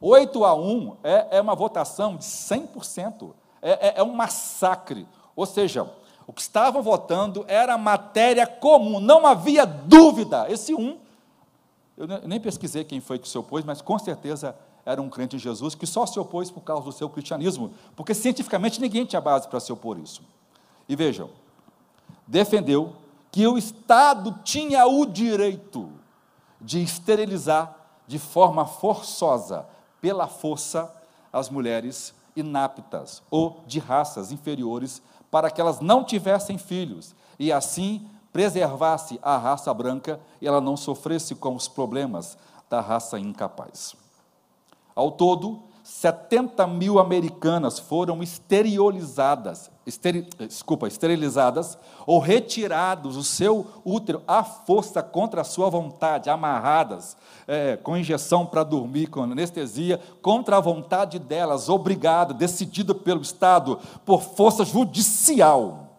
[0.00, 3.34] 8 a 1 é, é uma votação de 100%.
[3.60, 5.06] É, é, é um massacre.
[5.36, 5.86] Ou seja,
[6.26, 10.50] o que estavam votando era matéria comum, não havia dúvida.
[10.50, 10.98] Esse um,
[11.94, 15.38] eu nem pesquisei quem foi que se opôs, mas com certeza era um crente em
[15.38, 19.46] Jesus que só se opôs por causa do seu cristianismo, porque cientificamente ninguém tinha base
[19.46, 20.22] para se opor isso.
[20.88, 21.28] E vejam,
[22.26, 22.94] defendeu
[23.30, 25.92] que o Estado tinha o direito
[26.58, 27.79] de esterilizar
[28.10, 29.64] de forma forçosa,
[30.00, 30.92] pela força,
[31.32, 38.04] as mulheres inaptas ou de raças inferiores, para que elas não tivessem filhos e assim
[38.32, 42.36] preservasse a raça branca e ela não sofresse com os problemas
[42.68, 43.94] da raça incapaz.
[44.92, 51.76] Ao todo, 70 mil americanas foram esterilizadas, esteri, desculpa, esterilizadas
[52.06, 58.46] ou retirados o seu útero à força contra a sua vontade, amarradas, é, com injeção
[58.46, 65.98] para dormir, com anestesia, contra a vontade delas, obrigada, decidida pelo Estado, por força judicial,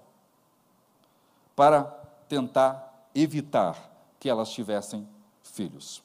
[1.54, 1.84] para
[2.30, 3.76] tentar evitar
[4.18, 5.06] que elas tivessem
[5.44, 6.02] filhos.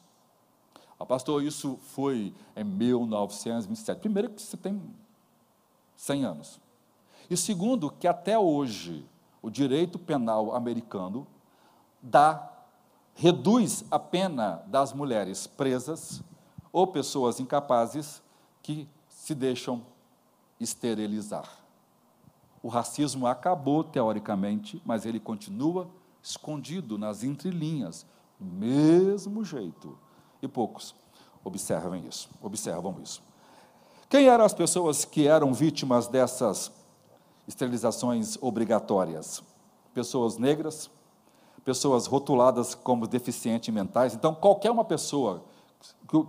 [0.99, 3.99] Ah, pastor, isso foi em 1927.
[3.99, 4.81] Primeiro, que você tem
[5.95, 6.59] 100 anos.
[7.29, 9.05] E segundo, que até hoje
[9.41, 11.27] o direito penal americano
[12.01, 12.51] dá,
[13.13, 16.23] reduz a pena das mulheres presas
[16.71, 18.23] ou pessoas incapazes
[18.63, 19.85] que se deixam
[20.59, 21.47] esterilizar.
[22.63, 25.87] O racismo acabou teoricamente, mas ele continua
[26.23, 28.05] escondido nas entrelinhas,
[28.39, 29.97] do mesmo jeito
[30.41, 30.95] e poucos
[31.43, 33.21] observam isso, observam isso.
[34.09, 36.71] Quem eram as pessoas que eram vítimas dessas
[37.47, 39.43] esterilizações obrigatórias?
[39.93, 40.89] Pessoas negras,
[41.65, 44.13] pessoas rotuladas como deficientes mentais.
[44.13, 45.43] Então, qualquer uma pessoa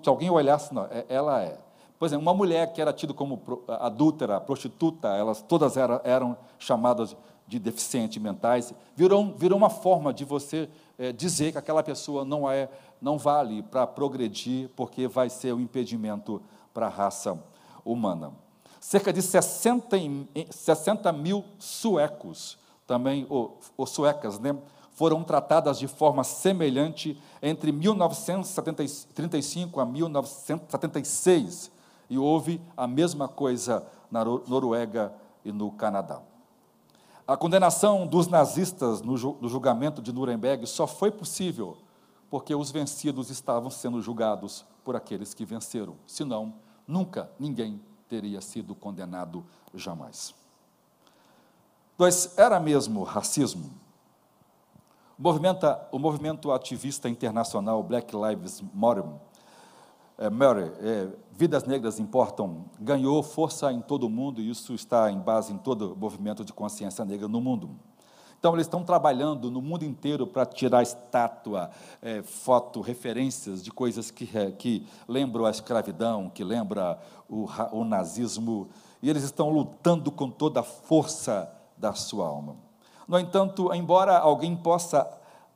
[0.03, 1.59] que alguém olhasse, não, é, ela é.
[1.99, 7.17] Por exemplo, uma mulher que era tida como adúltera, prostituta, elas todas eram, eram chamadas
[7.49, 12.49] de deficientes mentais, virou, virou uma forma de você é, dizer que aquela pessoa não
[12.49, 12.69] é
[13.01, 16.43] não vale para progredir, porque vai ser um impedimento
[16.75, 17.41] para a raça
[17.85, 18.33] humana.
[18.81, 19.97] Cerca de 60,
[20.51, 24.57] 60 mil suecos, também, ou, ou suecas, né,
[24.93, 31.71] foram tratadas de forma semelhante entre 1935 a 1976,
[32.11, 35.13] e houve a mesma coisa na Noruega
[35.45, 36.23] e no Canadá.
[37.29, 41.77] A condenação dos nazistas no julgamento de Nuremberg só foi possível
[42.31, 45.97] porque os vencidos estavam sendo julgados por aqueles que venceram.
[46.07, 46.55] Senão,
[46.87, 50.35] nunca ninguém teria sido condenado jamais.
[51.99, 53.73] Pois era mesmo racismo.
[55.19, 59.05] O movimento, o movimento ativista internacional Black Lives Matter,
[60.19, 65.19] é, é, Vidas Negras Importam, ganhou força em todo o mundo, e isso está em
[65.19, 67.71] base em todo o movimento de consciência negra no mundo.
[68.39, 71.71] Então, eles estão trabalhando no mundo inteiro para tirar estátua,
[72.03, 76.99] é, foto, referências de coisas que, é, que lembram a escravidão, que lembram
[77.29, 78.69] o, o nazismo,
[79.01, 82.57] e eles estão lutando com toda a força da sua alma.
[83.07, 85.09] No entanto, embora alguém possa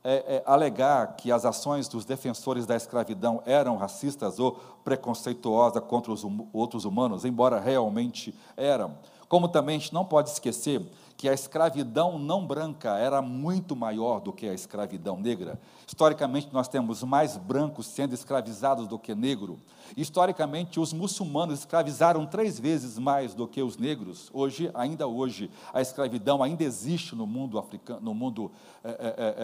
[0.03, 6.11] é, é, alegar que as ações dos defensores da escravidão eram racistas ou preconceituosas contra
[6.11, 8.95] os hum, outros humanos, embora realmente eram,
[9.29, 10.81] como também a gente não pode esquecer
[11.17, 15.59] que a escravidão não branca era muito maior do que a escravidão negra.
[15.87, 19.59] Historicamente, nós temos mais brancos sendo escravizados do que negro.
[19.95, 24.29] Historicamente, os muçulmanos escravizaram três vezes mais do que os negros.
[24.33, 28.51] Hoje, ainda hoje, a escravidão ainda existe no mundo africano, no mundo
[28.83, 28.95] é, é,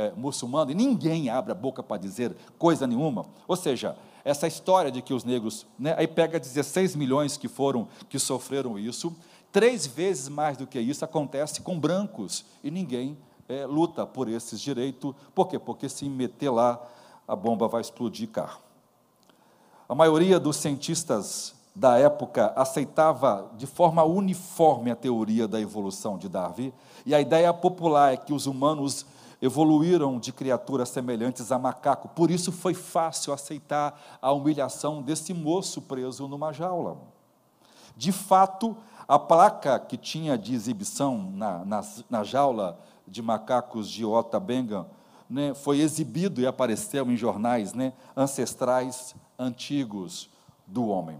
[0.07, 3.26] é, muçulmano, e ninguém abre a boca para dizer coisa nenhuma.
[3.47, 7.88] Ou seja, essa história de que os negros, né, aí pega 16 milhões que foram,
[8.09, 9.15] que sofreram isso,
[9.51, 14.61] Três vezes mais do que isso acontece com brancos e ninguém é, luta por esses
[14.61, 15.15] direitos.
[15.33, 15.57] Por quê?
[15.57, 16.79] Porque se meter lá,
[17.27, 18.61] a bomba vai explodir carro.
[19.87, 26.27] A maioria dos cientistas da época aceitava de forma uniforme a teoria da evolução de
[26.27, 26.73] Darwin,
[27.05, 29.05] e a ideia popular é que os humanos
[29.41, 32.09] evoluíram de criaturas semelhantes a macaco.
[32.09, 36.97] Por isso foi fácil aceitar a humilhação desse moço preso numa jaula.
[37.95, 38.75] De fato,
[39.10, 44.86] a placa que tinha de exibição na, na, na jaula de macacos de Otabenga
[45.28, 50.30] né, foi exibido e apareceu em jornais né, ancestrais antigos
[50.68, 51.18] do homem.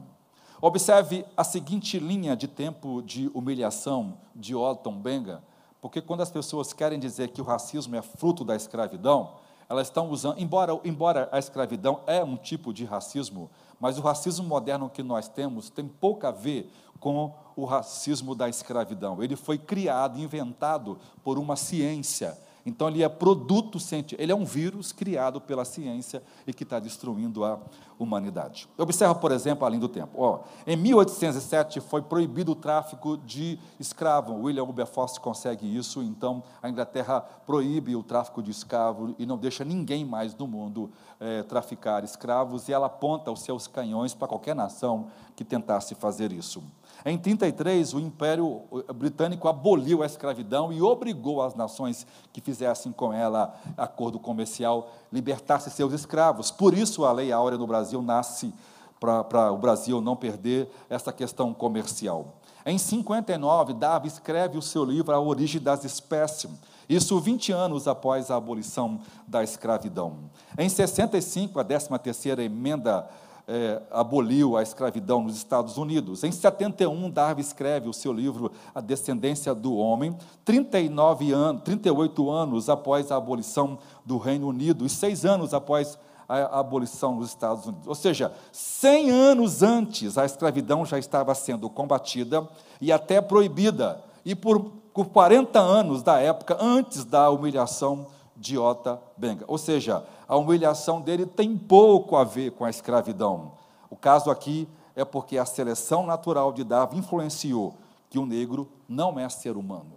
[0.62, 5.42] Observe a seguinte linha de tempo de humilhação de Otton Benga,
[5.82, 9.32] porque quando as pessoas querem dizer que o racismo é fruto da escravidão,
[9.68, 14.46] elas estão usando, embora, embora a escravidão é um tipo de racismo, mas o racismo
[14.46, 19.24] moderno que nós temos tem pouco a ver com o racismo da escravidão.
[19.24, 22.38] Ele foi criado, inventado por uma ciência.
[22.66, 26.80] Então, ele é produto científico, ele é um vírus criado pela ciência e que está
[26.80, 27.60] destruindo a
[28.00, 28.68] humanidade.
[28.78, 30.12] Observa, por exemplo, além do tempo.
[30.16, 34.36] Oh, em 1807 foi proibido o tráfico de escravos.
[34.42, 39.66] William Wilberforce consegue isso, então a Inglaterra proíbe o tráfico de escravos e não deixa
[39.66, 40.90] ninguém mais no mundo
[41.20, 46.32] é, traficar escravos, e ela aponta os seus canhões para qualquer nação que tentasse fazer
[46.32, 46.64] isso.
[47.06, 53.14] Em 33, o Império Britânico aboliu a escravidão e obrigou as nações que fizessem com
[53.14, 56.52] ela acordo comercial libertasse seus escravos.
[56.52, 58.54] Por isso, a Lei Áurea no Brasil nasce
[59.00, 62.36] para o Brasil não perder essa questão comercial.
[62.66, 66.52] Em 59, Darwin escreve o seu livro A Origem das Espécies,
[66.90, 70.18] isso 20 anos após a abolição da escravidão.
[70.58, 73.08] Em 65, a 13ª emenda
[73.52, 76.24] é, aboliu a escravidão nos Estados Unidos.
[76.24, 82.70] Em 71, Darwin escreve o seu livro A Descendência do Homem, 39 anos, 38 anos
[82.70, 85.98] após a abolição do Reino Unido e seis anos após
[86.28, 87.88] a abolição nos Estados Unidos.
[87.88, 92.48] Ou seja, 100 anos antes, a escravidão já estava sendo combatida
[92.80, 94.04] e até proibida.
[94.24, 94.60] E por,
[94.94, 98.06] por 40 anos da época, antes da humilhação
[98.40, 99.44] de Ota Benga.
[99.48, 103.52] Ou seja, a humilhação dele tem pouco a ver com a escravidão.
[103.90, 107.76] O caso aqui é porque a seleção natural de Darwin influenciou
[108.10, 109.94] que o negro não é ser humano,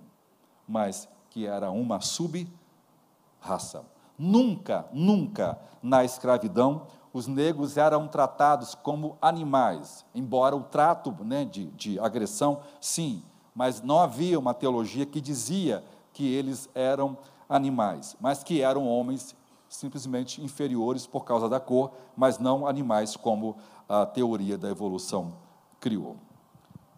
[0.66, 3.84] mas que era uma sub-raça.
[4.18, 11.66] Nunca, nunca na escravidão os negros eram tratados como animais, embora o trato né, de,
[11.72, 13.22] de agressão, sim,
[13.55, 17.16] mas não havia uma teologia que dizia que eles eram
[17.49, 19.34] animais, mas que eram homens
[19.68, 23.57] simplesmente inferiores por causa da cor, mas não animais como
[23.88, 25.34] a teoria da evolução
[25.80, 26.16] criou.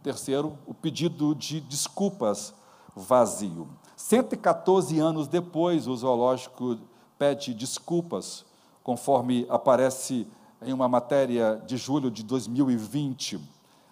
[0.02, 2.52] Terceiro, o pedido de desculpas
[2.94, 3.68] vazio.
[3.96, 6.78] 114 anos depois, o zoológico
[7.18, 8.44] pede desculpas,
[8.82, 10.26] conforme aparece
[10.60, 13.40] em uma matéria de julho de 2020.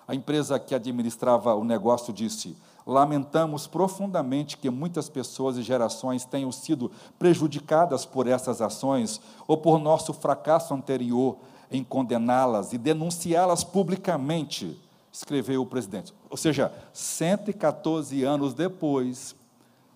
[0.06, 6.50] A empresa que administrava o negócio disse: Lamentamos profundamente que muitas pessoas e gerações tenham
[6.50, 11.36] sido prejudicadas por essas ações ou por nosso fracasso anterior
[11.70, 14.78] em condená-las e denunciá-las publicamente,
[15.10, 16.12] escreveu o presidente.
[16.28, 19.34] Ou seja, 114 anos depois,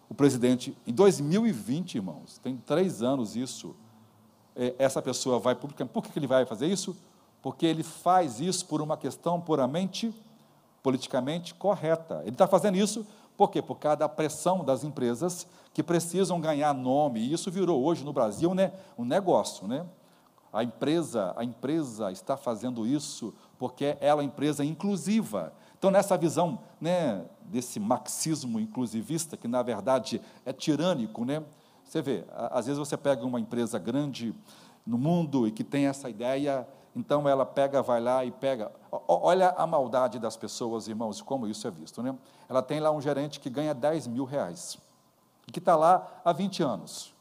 [0.09, 3.75] o presidente, em 2020, irmãos, tem três anos isso,
[4.55, 5.93] é, essa pessoa vai publicamente.
[5.93, 6.97] Por que ele vai fazer isso?
[7.43, 10.15] Porque ele faz isso por uma questão puramente
[10.87, 12.21] politicamente correta.
[12.23, 13.05] Ele está fazendo isso
[13.37, 13.61] por quê?
[13.61, 17.19] Por causa da pressão das empresas que precisam ganhar nome.
[17.19, 19.67] E isso virou hoje no Brasil né, um negócio.
[19.67, 19.85] Né?
[20.53, 25.53] A empresa, a empresa está fazendo isso porque ela é uma empresa inclusiva.
[25.77, 31.43] Então, nessa visão né, desse marxismo inclusivista, que na verdade é tirânico, né?
[31.85, 34.33] você vê, às vezes você pega uma empresa grande
[34.87, 36.65] no mundo e que tem essa ideia
[36.97, 38.73] então ela pega, vai lá e pega.
[39.07, 42.03] Olha a maldade das pessoas, irmãos, como isso é visto.
[42.03, 42.17] Né?
[42.49, 44.79] Ela tem lá um gerente que ganha 10 mil reais.
[45.53, 47.15] que está lá há 20 anos.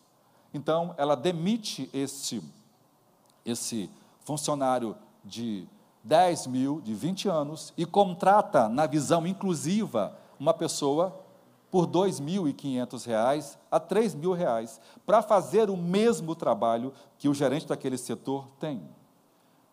[0.53, 2.41] Então, ela demite esse,
[3.45, 3.89] esse
[4.21, 5.67] funcionário de
[6.01, 11.21] 10 mil, de 20 anos, e contrata, na visão inclusiva, uma pessoa
[11.69, 17.97] por R$ 2.500 a R$ 3.000 para fazer o mesmo trabalho que o gerente daquele
[17.97, 18.81] setor tem.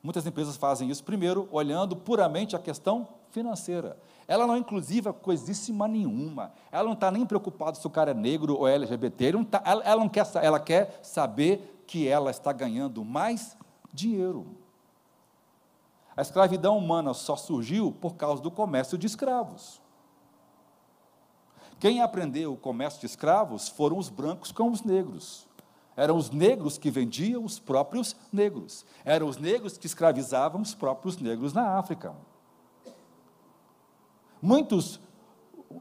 [0.03, 3.97] Muitas empresas fazem isso, primeiro, olhando puramente a questão financeira.
[4.27, 6.53] Ela não é inclusiva coisíssima nenhuma.
[6.73, 9.33] Ela não está nem preocupada se o cara é negro ou LGBT.
[9.33, 13.57] Não tá, ela, ela, não quer, ela quer saber que ela está ganhando mais
[13.93, 14.47] dinheiro.
[16.17, 19.81] A escravidão humana só surgiu por causa do comércio de escravos.
[21.79, 25.49] Quem aprendeu o comércio de escravos foram os brancos com os negros.
[25.97, 28.85] Eram os negros que vendiam os próprios negros.
[29.05, 32.15] Eram os negros que escravizavam os próprios negros na África.
[34.41, 34.99] Muitos,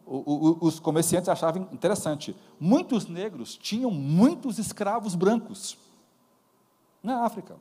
[0.06, 5.78] os comerciantes achavam interessante, muitos negros tinham muitos escravos brancos
[7.02, 7.58] na África.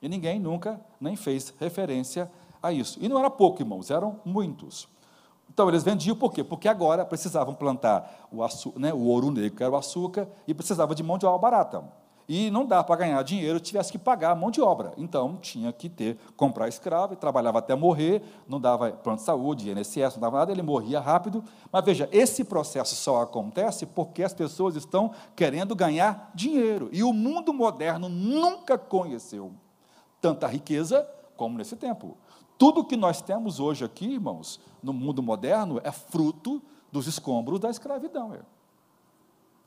[0.00, 2.30] E ninguém nunca nem fez referência
[2.62, 2.98] a isso.
[3.00, 4.88] E não era pouco, irmãos, eram muitos.
[5.52, 6.42] Então eles vendiam por quê?
[6.42, 8.40] Porque agora precisavam plantar o,
[8.78, 11.84] né, o ouro negro, que era o açúcar, e precisava de mão de obra barata.
[12.26, 14.94] E não dá para ganhar dinheiro, tivesse que pagar a mão de obra.
[14.96, 19.70] Então tinha que ter, comprar escravo, e trabalhava até morrer, não dava plano de saúde,
[19.70, 21.44] INSS, não dava nada, ele morria rápido.
[21.70, 26.88] Mas veja, esse processo só acontece porque as pessoas estão querendo ganhar dinheiro.
[26.92, 29.52] E o mundo moderno nunca conheceu
[30.18, 32.16] tanta riqueza como nesse tempo.
[32.62, 37.68] Tudo que nós temos hoje aqui, irmãos, no mundo moderno, é fruto dos escombros da
[37.68, 38.38] escravidão.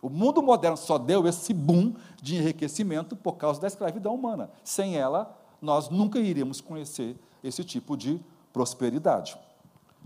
[0.02, 4.50] O mundo moderno só deu esse boom de enriquecimento por causa da escravidão humana.
[4.64, 8.18] Sem ela, nós nunca iríamos conhecer esse tipo de
[8.54, 9.38] prosperidade.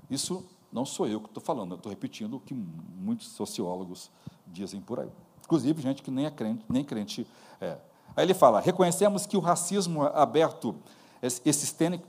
[0.09, 4.09] Isso não sou eu que estou falando, eu estou repetindo o que muitos sociólogos
[4.47, 5.11] dizem por aí.
[5.45, 7.27] Inclusive, gente que nem é crente, nem crente
[7.61, 7.77] é.
[8.15, 10.75] Aí ele fala: reconhecemos que o racismo aberto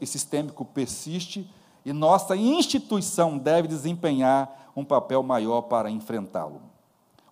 [0.07, 1.51] sistêmico persiste
[1.85, 6.61] e nossa instituição deve desempenhar um papel maior para enfrentá-lo.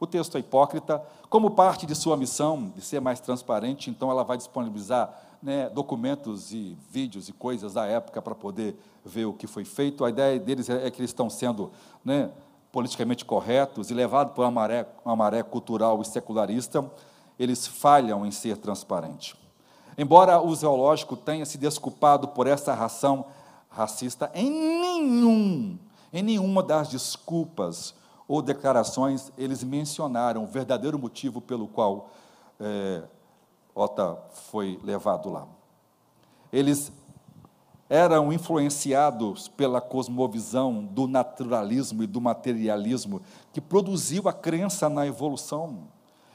[0.01, 4.23] O texto é hipócrita, como parte de sua missão de ser mais transparente, então ela
[4.23, 5.13] vai disponibilizar
[5.43, 10.05] né, documentos e vídeos e coisas da época para poder ver o que foi feito.
[10.05, 11.71] A ideia deles é, é que eles estão sendo
[12.05, 12.31] né,
[12.71, 16.89] politicamente corretos e levados por uma maré, uma maré cultural e secularista,
[17.39, 19.35] eles falham em ser transparentes.
[19.99, 23.27] Embora o zoológico tenha se desculpado por essa ração
[23.69, 25.77] racista, em nenhum,
[26.13, 27.97] em nenhuma das desculpas
[28.29, 32.11] ou declarações eles mencionaram o verdadeiro motivo pelo qual
[32.61, 33.03] é,
[33.75, 34.17] Ota
[34.51, 35.49] foi levado lá.
[36.53, 36.93] Eles
[37.91, 43.21] eram influenciados pela cosmovisão do naturalismo e do materialismo
[43.53, 45.89] que produziu a crença na evolução.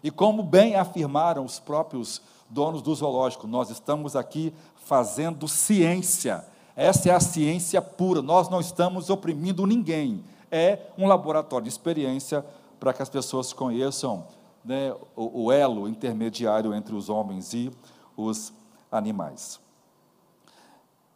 [0.03, 6.45] E como bem afirmaram os próprios donos do zoológico, nós estamos aqui fazendo ciência.
[6.75, 8.21] Essa é a ciência pura.
[8.21, 10.23] Nós não estamos oprimindo ninguém.
[10.51, 12.45] É um laboratório de experiência
[12.79, 14.25] para que as pessoas conheçam
[14.63, 17.71] né, o, o elo intermediário entre os homens e
[18.15, 18.53] os
[18.91, 19.59] animais.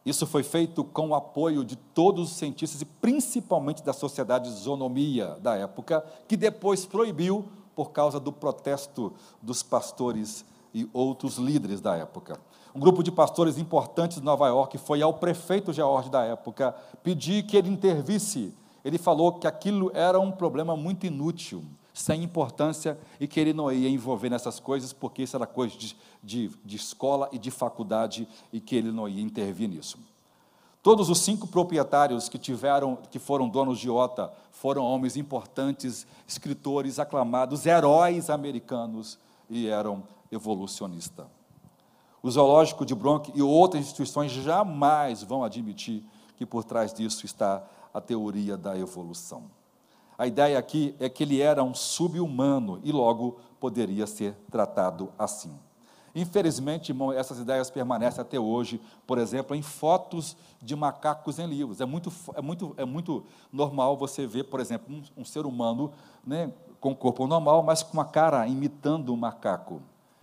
[0.05, 4.55] Isso foi feito com o apoio de todos os cientistas e principalmente da sociedade de
[4.55, 9.11] zoonomia da época, que depois proibiu por causa do protesto
[9.41, 10.45] dos pastores
[10.77, 12.39] e outros líderes da época.
[12.75, 17.43] Um grupo de pastores importantes de Nova York foi ao prefeito George da época pedir
[17.43, 18.53] que ele intervisse.
[18.85, 23.71] Ele falou que aquilo era um problema muito inútil, sem importância, e que ele não
[23.71, 28.27] ia envolver nessas coisas, porque isso era coisa de, de, de escola e de faculdade,
[28.53, 29.97] e que ele não ia intervir nisso.
[30.83, 36.99] Todos os cinco proprietários que tiveram, que foram donos de OTA, foram homens importantes, escritores
[36.99, 39.17] aclamados, heróis americanos
[39.49, 41.29] e eram evolucionista.
[42.21, 46.03] O zoológico de Bronx e outras instituições jamais vão admitir
[46.35, 47.63] que por trás disso está
[47.93, 49.45] a teoria da evolução.
[50.17, 55.57] A ideia aqui é que ele era um subhumano e logo poderia ser tratado assim.
[56.15, 61.79] Infelizmente, irmão, essas ideias permanecem até hoje, por exemplo, em fotos de macacos em livros.
[61.79, 63.23] É muito, é muito, é muito
[63.53, 65.91] normal você ver, por exemplo, um, um ser humano
[66.25, 69.79] né, com corpo normal, mas com uma cara imitando um macaco.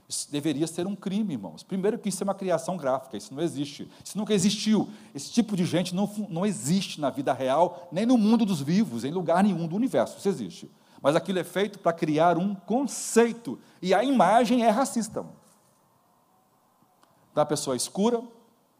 [0.09, 1.63] Isso deveria ser um crime, irmãos.
[1.63, 3.91] Primeiro que isso é uma criação gráfica, isso não existe.
[4.05, 4.89] Isso nunca existiu.
[5.15, 9.05] Esse tipo de gente não, não existe na vida real, nem no mundo dos vivos,
[9.05, 10.19] em lugar nenhum do universo.
[10.19, 10.71] Isso existe.
[11.05, 13.59] Mas aquilo é feito para criar um conceito.
[13.83, 15.27] E a imagem é racista.
[17.31, 18.23] Então a pessoa é escura,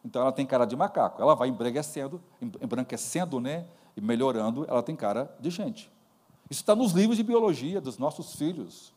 [0.03, 1.21] então ela tem cara de macaco.
[1.21, 3.67] Ela vai embranquecendo, embranquecendo, né?
[3.95, 5.91] E melhorando, ela tem cara de gente.
[6.49, 8.94] Isso está nos livros de biologia dos nossos filhos.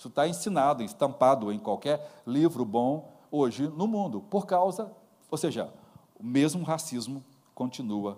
[0.00, 4.90] Isso está ensinado, estampado em qualquer livro bom hoje no mundo, por causa,
[5.30, 5.70] ou seja,
[6.18, 7.22] o mesmo racismo
[7.54, 8.16] continua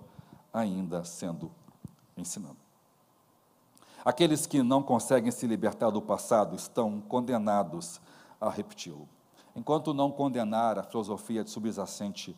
[0.53, 1.51] ainda sendo
[2.17, 2.57] ensinado.
[4.05, 8.01] Aqueles que não conseguem se libertar do passado estão condenados
[8.41, 9.09] a repeti-lo.
[9.57, 12.37] Enquanto não condenar a filosofia de subjacente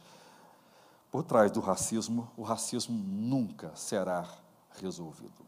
[1.10, 4.26] por trás do racismo, o racismo nunca será
[4.80, 5.44] resolvido.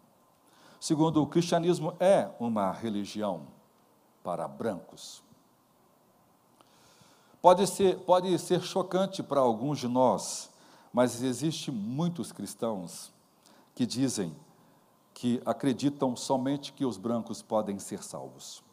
[0.78, 3.55] Segundo, o cristianismo é uma religião
[4.26, 5.22] para brancos.
[7.40, 10.50] Pode ser, pode ser chocante para alguns de nós,
[10.92, 13.12] mas existe muitos cristãos
[13.72, 14.34] que dizem
[15.14, 18.64] que acreditam somente que os brancos podem ser salvos.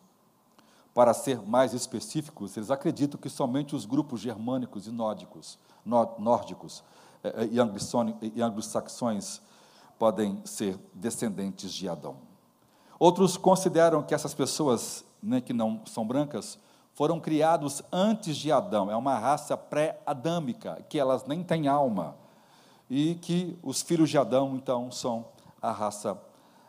[0.91, 6.83] Para ser mais específicos, eles acreditam que somente os grupos germânicos e nórdicos, nórdicos
[7.23, 9.39] eh, eh, e anglo-saxões
[9.99, 12.17] podem ser descendentes de Adão.
[12.97, 16.59] Outros consideram que essas pessoas, né, que não são brancas,
[16.93, 22.15] foram criados antes de Adão, é uma raça pré-adâmica, que elas nem têm alma,
[22.89, 25.25] e que os filhos de Adão, então, são
[25.61, 26.19] a raça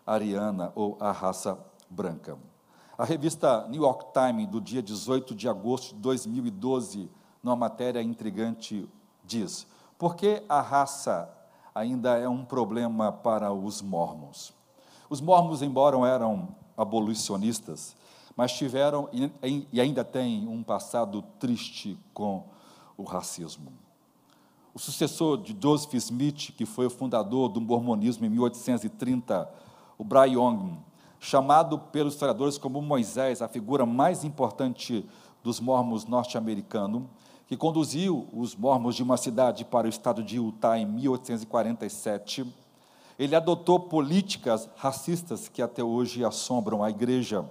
[0.07, 1.59] ariana ou a raça
[1.90, 2.38] branca.
[2.96, 7.11] A revista New York Times, do dia 18 de agosto de 2012,
[7.42, 8.88] numa matéria intrigante,
[9.24, 9.66] diz:
[9.98, 11.28] Por que a raça
[11.74, 14.55] ainda é um problema para os mormons?
[15.11, 17.96] Os mormons, embora eram abolicionistas,
[18.37, 19.09] mas tiveram
[19.72, 22.45] e ainda têm um passado triste com
[22.97, 23.72] o racismo.
[24.74, 29.49] O sucessor de Joseph Smith, que foi o fundador do mormonismo em 1830,
[29.97, 30.78] o Brian Young,
[31.20, 35.09] chamado pelos historiadores como Moisés, a figura mais importante
[35.43, 37.05] dos mormons norte-americanos,
[37.47, 42.45] que conduziu os mormons de uma cidade para o estado de Utah em 1847.
[43.18, 47.45] Ele adotou políticas racistas que até hoje assombram a igreja.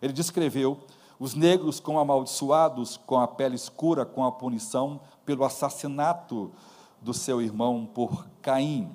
[0.00, 0.78] Ele descreveu
[1.18, 6.52] os negros como amaldiçoados, com a pele escura, com a punição pelo assassinato
[7.00, 8.90] do seu irmão por Caim.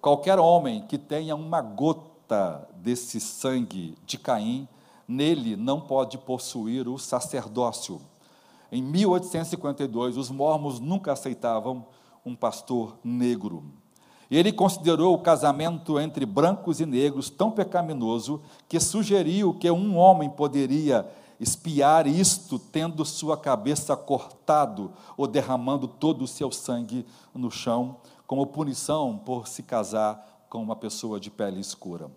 [0.00, 4.68] Qualquer homem que tenha uma gota desse sangue de Caim,
[5.08, 8.00] nele não pode possuir o sacerdócio.
[8.70, 11.86] Em 1852, os mormons nunca aceitavam
[12.24, 13.64] um pastor negro.
[14.34, 20.28] Ele considerou o casamento entre brancos e negros tão pecaminoso que sugeriu que um homem
[20.28, 21.08] poderia
[21.38, 28.44] espiar isto tendo sua cabeça cortado ou derramando todo o seu sangue no chão como
[28.44, 32.10] punição por se casar com uma pessoa de pele escura.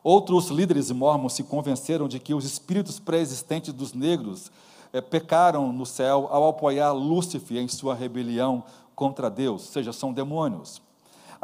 [0.00, 4.48] Outros líderes mormons se convenceram de que os espíritos pré-existentes dos negros
[4.92, 8.62] é, pecaram no céu ao apoiar Lúcifer em sua rebelião
[8.94, 10.83] contra Deus, ou seja, são demônios.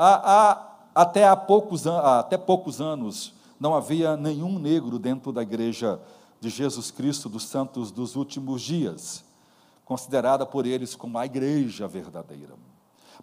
[0.02, 6.00] Há, há, até, há poucos, até poucos anos não havia nenhum negro dentro da igreja
[6.40, 9.22] de Jesus Cristo dos santos dos últimos dias,
[9.84, 12.54] considerada por eles como a igreja verdadeira.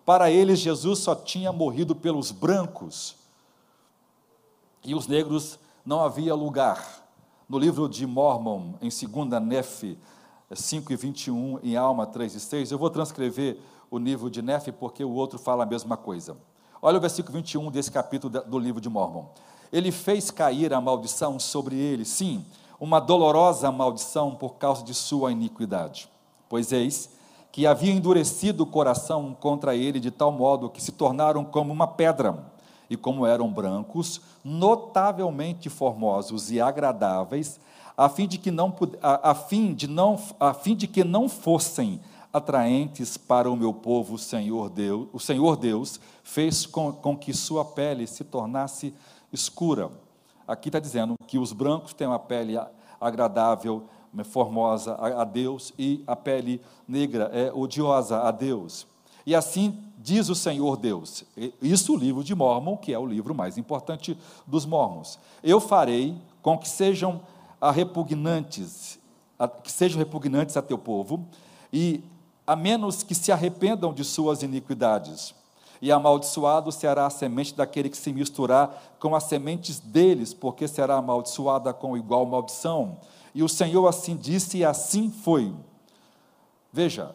[0.05, 3.15] Para eles, Jesus só tinha morrido pelos brancos
[4.85, 7.09] e os negros não havia lugar.
[7.49, 9.97] No livro de Mormon, em 2 Nefe
[10.53, 13.59] 5 e 21, em Alma 3 e 6, eu vou transcrever
[13.89, 16.37] o livro de Nefe porque o outro fala a mesma coisa.
[16.81, 19.25] Olha o versículo 21 desse capítulo do livro de Mormon.
[19.71, 22.45] Ele fez cair a maldição sobre ele, sim,
[22.79, 26.07] uma dolorosa maldição por causa de sua iniquidade.
[26.47, 27.09] Pois eis
[27.51, 31.87] que havia endurecido o coração contra ele de tal modo que se tornaram como uma
[31.87, 32.45] pedra,
[32.89, 37.59] e como eram brancos, notavelmente formosos e agradáveis,
[37.97, 41.27] a fim de que não a, a fim de não a fim de que não
[41.27, 41.99] fossem
[42.31, 47.33] atraentes para o meu povo, o Senhor Deus, o Senhor Deus fez com, com que
[47.33, 48.93] sua pele se tornasse
[49.31, 49.89] escura.
[50.47, 52.57] Aqui está dizendo que os brancos têm uma pele
[52.99, 53.83] agradável,
[54.25, 58.87] formosa a Deus, e a pele negra é odiosa a Deus.
[59.25, 61.25] E assim diz o Senhor Deus.
[61.61, 65.19] Isso o livro de Mormon, que é o livro mais importante dos mormons.
[65.43, 67.21] Eu farei com que sejam
[67.73, 68.97] repugnantes,
[69.63, 71.27] que sejam repugnantes a teu povo,
[71.73, 72.01] e
[72.47, 75.35] a menos que se arrependam de suas iniquidades
[75.81, 80.95] e amaldiçoado será a semente daquele que se misturar com as sementes deles, porque será
[80.95, 82.97] amaldiçoada com igual maldição.
[83.33, 85.53] E o Senhor assim disse, e assim foi.
[86.71, 87.13] Veja,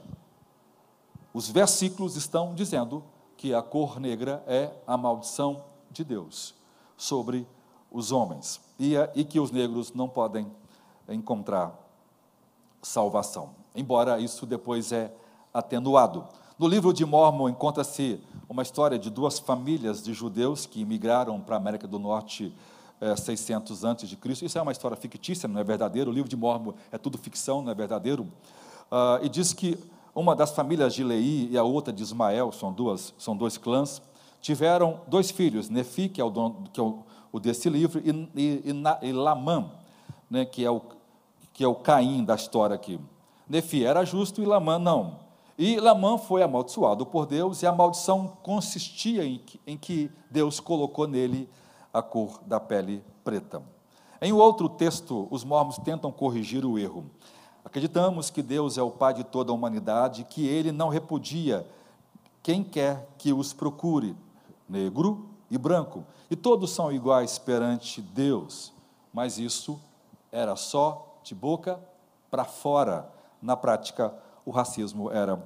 [1.34, 3.02] os versículos estão dizendo
[3.36, 6.54] que a cor negra é a maldição de Deus
[6.96, 7.46] sobre
[7.90, 10.50] os homens, e, e que os negros não podem
[11.08, 11.78] encontrar
[12.80, 15.12] salvação, embora isso depois é
[15.52, 16.24] atenuado.
[16.58, 21.56] No livro de Mormon encontra-se uma história de duas famílias de judeus que migraram para
[21.56, 22.54] a América do Norte
[23.00, 24.44] é, 600 antes de Cristo.
[24.44, 26.10] Isso é uma história fictícia, não é verdadeiro.
[26.10, 28.22] O livro de Mormon é tudo ficção, não é verdadeiro.
[28.90, 29.76] Uh, e diz que
[30.14, 34.00] uma das famílias de Lei e a outra de Ismael, são duas, são dois clãs,
[34.40, 36.98] tiveram dois filhos, Nefi, que é o, dono, que é o,
[37.32, 39.70] o desse livro, e, e, e, e Lamã,
[40.30, 40.80] né, que, é o,
[41.52, 43.00] que é o Caim da história aqui.
[43.48, 45.21] Nefi era justo e Lamã não.
[45.58, 50.60] E Lamã foi amaldiçoado por Deus, e a maldição consistia em que, em que Deus
[50.60, 51.48] colocou nele
[51.92, 53.62] a cor da pele preta.
[54.20, 57.04] Em outro texto, os mormons tentam corrigir o erro.
[57.64, 61.66] Acreditamos que Deus é o Pai de toda a humanidade, que Ele não repudia
[62.42, 64.16] quem quer que os procure,
[64.68, 68.72] negro e branco, e todos são iguais perante Deus,
[69.12, 69.78] mas isso
[70.30, 71.78] era só de boca
[72.30, 73.12] para fora.
[73.40, 74.14] Na prática,
[74.44, 75.42] o racismo era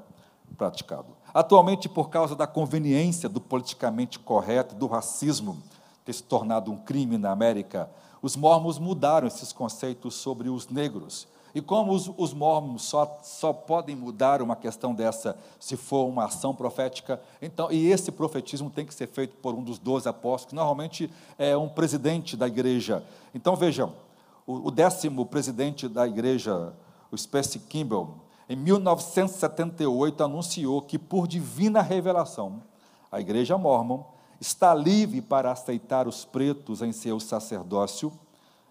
[0.57, 1.09] praticado.
[1.33, 5.63] Atualmente, por causa da conveniência do politicamente correto, do racismo
[6.05, 7.91] ter se tornado um crime na América,
[8.23, 13.51] os mormons mudaram esses conceitos sobre os negros e como os, os mormons só, só
[13.51, 18.85] podem mudar uma questão dessa se for uma ação profética, então, e esse profetismo tem
[18.85, 23.03] que ser feito por um dos doze apóstolos, que normalmente é um presidente da igreja.
[23.35, 23.95] Então vejam,
[24.47, 26.75] o, o décimo presidente da igreja,
[27.11, 32.63] o Spence Kimball, em 1978 anunciou que por divina revelação,
[33.11, 34.05] a igreja mormon
[34.41, 38.13] está livre para aceitar os pretos em seu sacerdócio.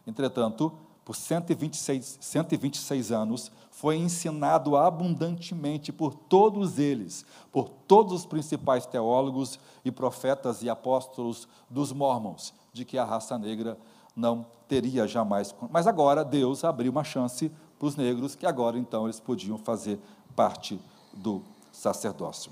[0.05, 0.71] Entretanto,
[1.03, 9.59] por 126, 126 anos, foi ensinado abundantemente por todos eles, por todos os principais teólogos
[9.83, 13.77] e profetas e apóstolos dos mormons, de que a raça negra
[14.15, 15.53] não teria jamais.
[15.69, 19.99] Mas agora Deus abriu uma chance para os negros, que agora então eles podiam fazer
[20.35, 20.79] parte
[21.13, 22.51] do sacerdócio.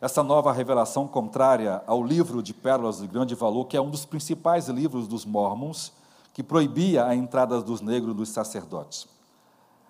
[0.00, 4.04] Essa nova revelação contrária ao livro de Pérolas de Grande Valor, que é um dos
[4.04, 5.92] principais livros dos mormons,
[6.34, 9.08] que proibia a entrada dos negros dos sacerdotes.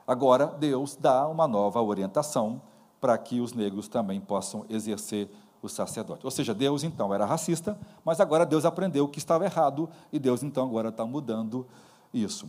[0.06, 2.62] Agora, Deus dá uma nova orientação
[3.00, 5.28] para que os negros também possam exercer
[5.60, 6.24] o sacerdote.
[6.24, 10.44] Ou seja, Deus então era racista, mas agora Deus aprendeu que estava errado e Deus
[10.44, 11.66] então agora está mudando
[12.14, 12.48] isso.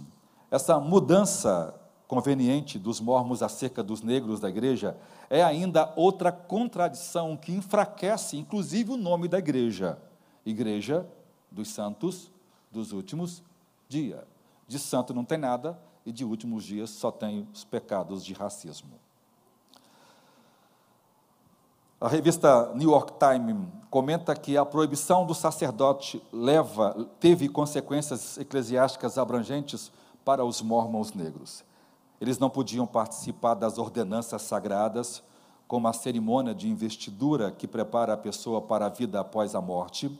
[0.49, 1.73] Essa mudança
[2.07, 4.97] conveniente dos mormons acerca dos negros da igreja
[5.29, 9.97] é ainda outra contradição que enfraquece, inclusive, o nome da igreja:
[10.45, 11.05] Igreja
[11.51, 12.31] dos Santos
[12.71, 13.43] dos Últimos
[13.89, 14.25] dia.
[14.67, 18.91] De santo não tem nada, e de últimos dias só tem os pecados de racismo.
[21.99, 29.17] A revista New York Times comenta que a proibição do sacerdote leva, teve consequências eclesiásticas
[29.17, 29.91] abrangentes
[30.27, 31.63] para os mormons negros.
[32.19, 35.23] Eles não podiam participar das ordenanças sagradas,
[35.65, 40.11] como a cerimônia de investidura que prepara a pessoa para a vida após a morte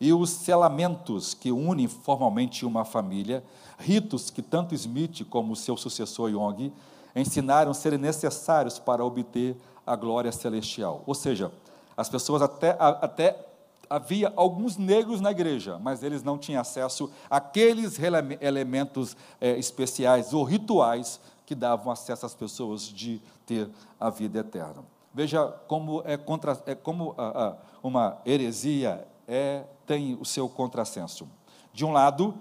[0.00, 3.44] e os selamentos que unem formalmente uma família,
[3.78, 6.72] ritos que tanto Smith como seu sucessor Young
[7.14, 11.04] ensinaram serem necessários para obter a glória celestial.
[11.06, 11.52] Ou seja,
[11.96, 13.53] as pessoas até, até
[13.88, 17.98] havia alguns negros na igreja, mas eles não tinham acesso àqueles
[18.40, 23.68] elementos é, especiais ou rituais que davam acesso às pessoas de ter
[23.98, 24.84] a vida eterna.
[25.12, 31.28] Veja como é, contra, é como a, a, uma heresia é, tem o seu contrassenso.
[31.72, 32.34] De um lado,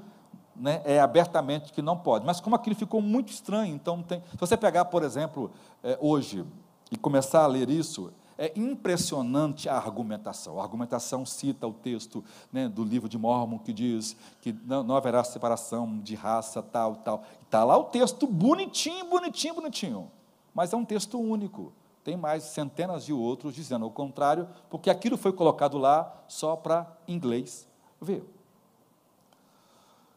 [0.56, 4.22] né, é abertamente que não pode, mas como aquilo ficou muito estranho, então tem.
[4.32, 5.52] Se você pegar, por exemplo,
[5.84, 6.46] é, hoje
[6.92, 8.12] e começar a ler isso,
[8.46, 10.60] é impressionante a argumentação.
[10.60, 14.96] A argumentação cita o texto né, do livro de Mormon que diz que não, não
[14.98, 17.24] haverá separação de raça, tal, tal.
[17.44, 20.12] Está lá o texto bonitinho, bonitinho, bonitinho.
[20.54, 21.72] Mas é um texto único
[22.04, 26.86] tem mais centenas de outros dizendo o contrário, porque aquilo foi colocado lá só para
[27.08, 27.66] inglês
[28.02, 28.26] ver.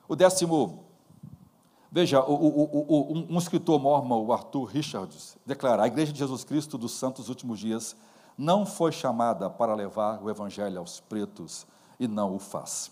[0.08, 0.84] O décimo,
[1.90, 6.42] veja, o, o, o, um escritor mormon, o Arthur Richards, declara: a Igreja de Jesus
[6.42, 7.94] Cristo dos Santos Últimos Dias
[8.36, 11.66] não foi chamada para levar o Evangelho aos pretos
[11.98, 12.90] e não o faz.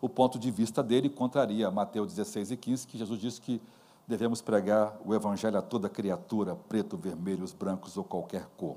[0.00, 3.62] O ponto de vista dele contraria Mateus 16 e 15, que Jesus disse que
[4.06, 8.76] devemos pregar o evangelho a toda criatura, preto, vermelhos, brancos ou qualquer cor.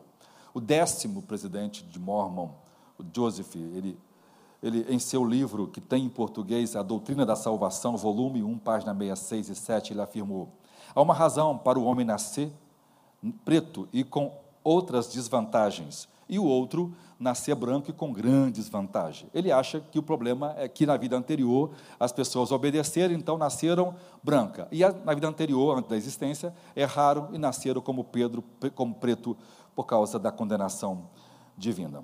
[0.53, 2.51] O décimo presidente de Mormon,
[2.97, 3.97] o Joseph, ele,
[4.61, 8.93] ele, em seu livro, que tem em português A Doutrina da Salvação, volume 1, página
[8.93, 10.49] 66 e 7, ele afirmou:
[10.93, 12.53] há uma razão para o homem nascer
[13.43, 14.31] preto e com
[14.65, 19.29] outras desvantagens, e o outro nascer branco e com grandes vantagens.
[19.33, 23.95] Ele acha que o problema é que na vida anterior as pessoas obedeceram, então nasceram
[24.23, 24.67] branca.
[24.71, 28.43] E na vida anterior, antes da existência, erraram e nasceram como Pedro,
[28.73, 29.37] como preto,
[29.75, 31.03] por causa da condenação
[31.55, 32.03] divina.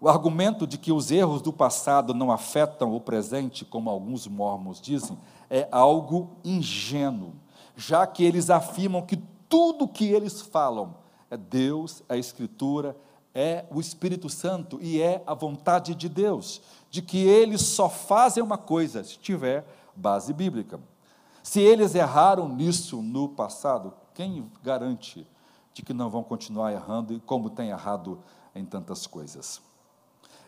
[0.00, 4.80] O argumento de que os erros do passado não afetam o presente, como alguns mormons
[4.80, 7.32] dizem, é algo ingênuo,
[7.76, 9.16] já que eles afirmam que
[9.48, 12.96] tudo que eles falam é Deus, é a Escritura,
[13.34, 18.42] é o Espírito Santo e é a vontade de Deus, de que eles só fazem
[18.42, 19.66] uma coisa se tiver
[19.96, 20.80] base bíblica.
[21.42, 25.26] Se eles erraram nisso no passado, quem garante
[25.72, 28.22] de que não vão continuar errando e como tem errado
[28.54, 29.60] em tantas coisas?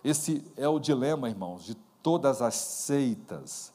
[0.05, 3.73] Esse é o dilema, irmãos, de todas as seitas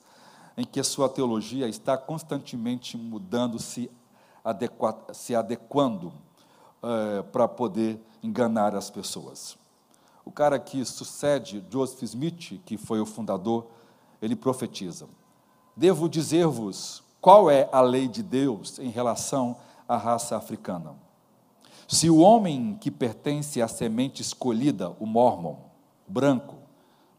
[0.55, 3.91] em que a sua teologia está constantemente mudando, se,
[4.43, 6.13] adequa, se adequando
[6.83, 9.57] é, para poder enganar as pessoas.
[10.23, 13.67] O cara que sucede Joseph Smith, que foi o fundador,
[14.21, 15.07] ele profetiza:
[15.75, 19.57] Devo dizer-vos qual é a lei de Deus em relação
[19.87, 20.95] à raça africana.
[21.87, 25.57] Se o homem que pertence à semente escolhida, o mormon,
[26.07, 26.55] branco,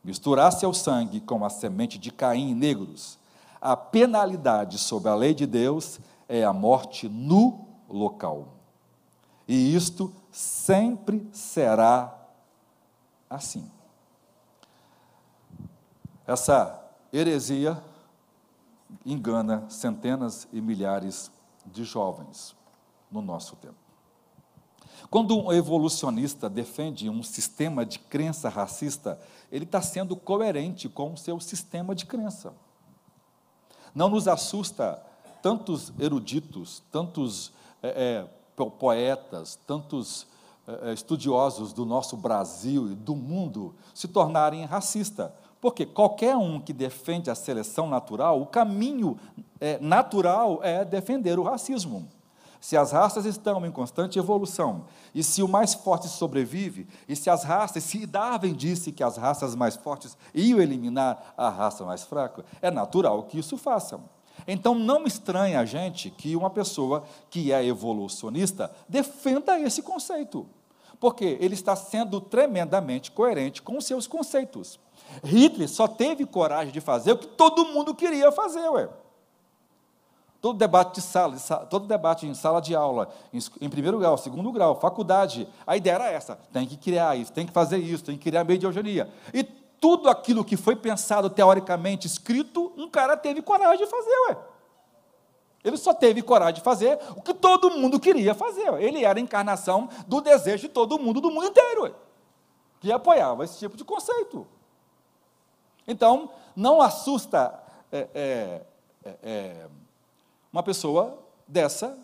[0.03, 3.19] misturasse o sangue com a semente de Caim negros,
[3.61, 8.49] a penalidade sobre a lei de Deus é a morte no local.
[9.53, 12.27] E isto sempre será
[13.29, 13.71] assim.
[16.27, 16.83] Essa
[17.13, 17.79] heresia
[19.05, 21.31] engana centenas e milhares
[21.67, 22.57] de jovens
[23.11, 23.77] no nosso tempo.
[25.11, 31.19] Quando um evolucionista defende um sistema de crença racista, ele está sendo coerente com o
[31.19, 32.55] seu sistema de crença.
[33.95, 35.05] Não nos assusta
[35.43, 40.27] tantos eruditos, tantos é, é, poetas, tantos
[40.67, 45.31] eh, eh, estudiosos do nosso Brasil e do mundo se tornarem racistas.
[45.61, 49.17] Porque qualquer um que defende a seleção natural, o caminho
[49.61, 52.09] é, natural é defender o racismo.
[52.61, 54.85] Se as raças estão em constante evolução,
[55.15, 59.17] e se o mais forte sobrevive, e se as raças, se Darwin disse que as
[59.17, 64.03] raças mais fortes iam eliminar a raça mais fraca, é natural que isso façam.
[64.47, 70.47] Então não estranha a gente que uma pessoa que é evolucionista defenda esse conceito,
[70.99, 74.79] porque ele está sendo tremendamente coerente com seus conceitos.
[75.25, 78.89] Hitler só teve coragem de fazer o que todo mundo queria fazer, ué.
[80.41, 81.37] Todo debate de sala,
[81.71, 86.11] todo debate em sala de aula, em, primeiro grau, segundo grau, faculdade, a ideia era
[86.11, 89.07] essa: tem que criar isso, tem que fazer isso, tem que criar meio de.
[89.33, 89.45] E
[89.83, 94.39] tudo aquilo que foi pensado teoricamente, escrito, um cara teve coragem de fazer, ué.
[95.65, 98.73] Ele só teve coragem de fazer o que todo mundo queria fazer.
[98.81, 101.97] Ele era a encarnação do desejo de todo mundo, do mundo inteiro,
[102.79, 104.47] que apoiava esse tipo de conceito.
[105.85, 107.53] Então, não assusta
[107.91, 108.63] é, é,
[109.05, 109.69] é, é
[110.53, 111.19] uma pessoa
[111.49, 111.99] dessa,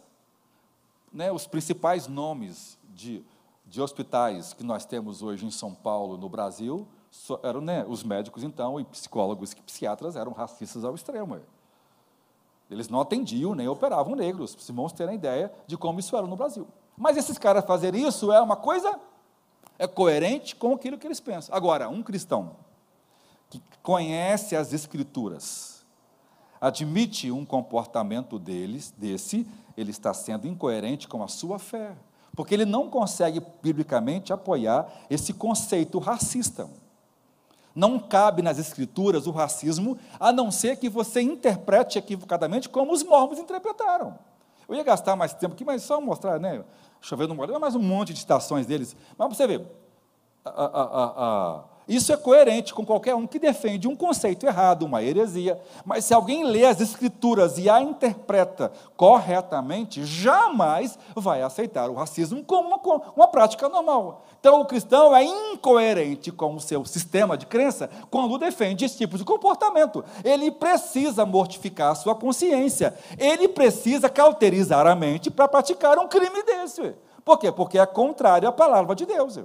[1.13, 3.25] né, os principais nomes de,
[3.65, 6.89] de hospitais que nós temos hoje em São Paulo, no Brasil,
[7.43, 11.41] eram, né, os médicos, então, e psicólogos e psiquiatras eram racistas ao extremo.
[12.71, 16.27] Eles não atendiam nem operavam negros, para os irmãos terem ideia de como isso era
[16.27, 16.67] no Brasil.
[16.97, 18.99] Mas esses caras fazerem isso é uma coisa,
[19.79, 21.55] é coerente com aquilo que eles pensam.
[21.55, 22.57] Agora, um cristão
[23.49, 25.87] que conhece as Escrituras,
[26.61, 29.47] admite um comportamento deles, desse,
[29.77, 31.97] ele está sendo incoerente com a sua fé,
[32.35, 36.69] porque ele não consegue biblicamente apoiar esse conceito racista.
[37.75, 43.03] Não cabe nas escrituras o racismo, a não ser que você interprete equivocadamente como os
[43.03, 44.19] mormons interpretaram.
[44.69, 46.63] Eu ia gastar mais tempo aqui, mas só mostrar, né?
[47.01, 48.97] Chovendo no mais um monte de estações deles.
[49.17, 49.65] Mas você vê,
[50.45, 55.03] a, a, a, isso é coerente com qualquer um que defende um conceito errado, uma
[55.03, 55.59] heresia.
[55.87, 62.45] Mas se alguém lê as Escrituras e a interpreta corretamente, jamais vai aceitar o racismo
[62.45, 64.27] como uma, uma prática normal.
[64.39, 69.17] Então, o cristão é incoerente com o seu sistema de crença quando defende esse tipo
[69.17, 70.05] de comportamento.
[70.23, 72.95] Ele precisa mortificar a sua consciência.
[73.19, 76.95] Ele precisa cauterizar a mente para praticar um crime desse.
[77.25, 77.51] Por quê?
[77.51, 79.41] Porque é contrário à palavra de Deus.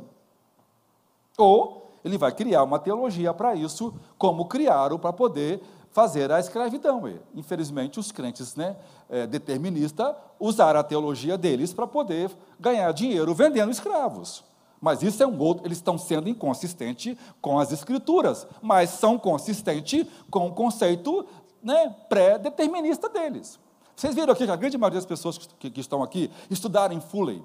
[1.37, 7.08] Ou ele vai criar uma teologia para isso, como criaram para poder fazer a escravidão.
[7.08, 8.76] E, infelizmente, os crentes né,
[9.10, 14.43] é, deterministas usaram a teologia deles para poder ganhar dinheiro vendendo escravos.
[14.82, 20.06] Mas isso é um outro, eles estão sendo inconsistentes com as escrituras, mas são consistentes
[20.30, 21.26] com o conceito
[21.62, 23.58] né, pré-determinista deles.
[23.95, 26.99] Vocês viram aqui que a grande maioria das pessoas que, que estão aqui estudaram em
[26.99, 27.43] Fulham,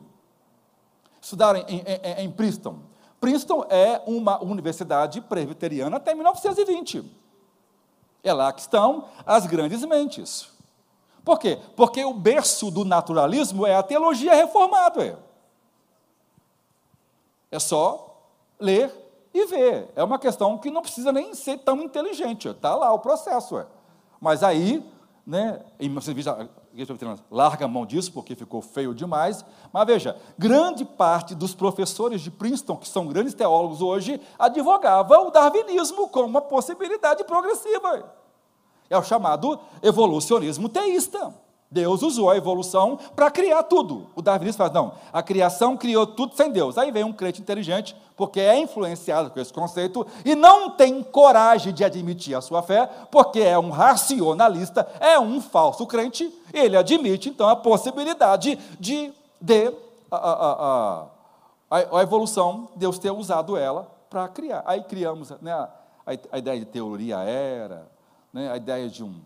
[1.21, 2.79] estudaram em, em, em Princeton,
[3.21, 7.05] Princeton é uma universidade presbiteriana até 1920.
[8.23, 10.49] É lá que estão as grandes mentes.
[11.25, 11.59] Por quê?
[11.77, 15.19] Porque o berço do naturalismo é a teologia reformada.
[17.51, 18.23] É, só
[18.59, 18.93] ler
[19.33, 19.91] e ver.
[19.95, 22.49] É uma questão que não precisa nem ser tão inteligente.
[22.49, 23.59] Está lá o processo.
[23.59, 23.67] É.
[24.21, 24.85] Mas aí,
[25.27, 26.51] né, em 1920,
[27.31, 29.45] larga a mão disso porque ficou feio demais.
[29.73, 35.31] Mas veja, grande parte dos professores de Princeton, que são grandes teólogos hoje, advogava o
[35.31, 38.15] darwinismo como uma possibilidade progressiva.
[38.91, 41.35] É o chamado evolucionismo teísta.
[41.71, 44.07] Deus usou a evolução para criar tudo.
[44.17, 46.79] O darwinismo faz, não, a criação criou tudo sem Deus.
[46.79, 51.73] Aí vem um crente inteligente, porque é influenciado por esse conceito, e não tem coragem
[51.75, 57.29] de admitir a sua fé, porque é um racionalista, é um falso crente, ele admite,
[57.29, 59.71] então, a possibilidade de, de
[60.11, 61.07] a, a,
[61.71, 64.63] a, a evolução, Deus ter usado ela para criar.
[64.65, 65.69] Aí criamos né, a,
[66.33, 67.87] a ideia de teoria era,
[68.33, 69.21] né, a ideia de, um,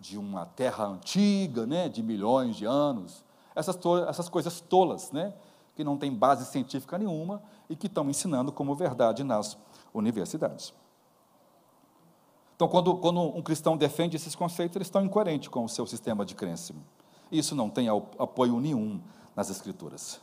[0.00, 3.24] de uma terra antiga, né, de milhões de anos,
[3.54, 3.78] essas,
[4.08, 5.34] essas coisas tolas, né,
[5.74, 9.56] que não têm base científica nenhuma e que estão ensinando como verdade nas
[9.92, 10.72] universidades.
[12.54, 16.24] Então, quando, quando um cristão defende esses conceitos, eles estão incoerentes com o seu sistema
[16.24, 16.74] de crença.
[17.30, 19.00] Isso não tem apoio nenhum
[19.36, 20.20] nas Escrituras.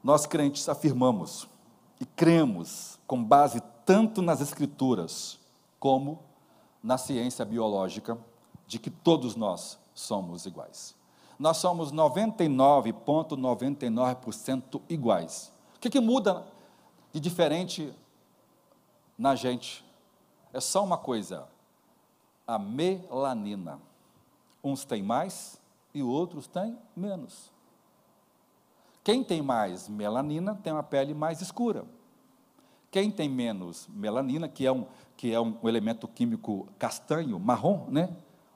[0.00, 1.48] Nós crentes afirmamos
[1.98, 5.38] e cremos com base tanto nas Escrituras
[5.78, 6.18] como
[6.82, 8.18] na ciência biológica
[8.66, 10.96] de que todos nós somos iguais.
[11.38, 15.52] Nós somos 99,99% iguais.
[15.76, 16.46] O que, que muda
[17.12, 17.92] de diferente
[19.18, 19.84] na gente?
[20.52, 21.46] É só uma coisa:
[22.46, 23.80] a melanina.
[24.62, 25.60] Uns têm mais
[25.92, 27.52] e outros têm menos.
[29.02, 31.84] Quem tem mais melanina tem uma pele mais escura.
[32.94, 34.86] Quem tem menos melanina, que é um,
[35.16, 38.10] que é um elemento químico castanho, marrom, né?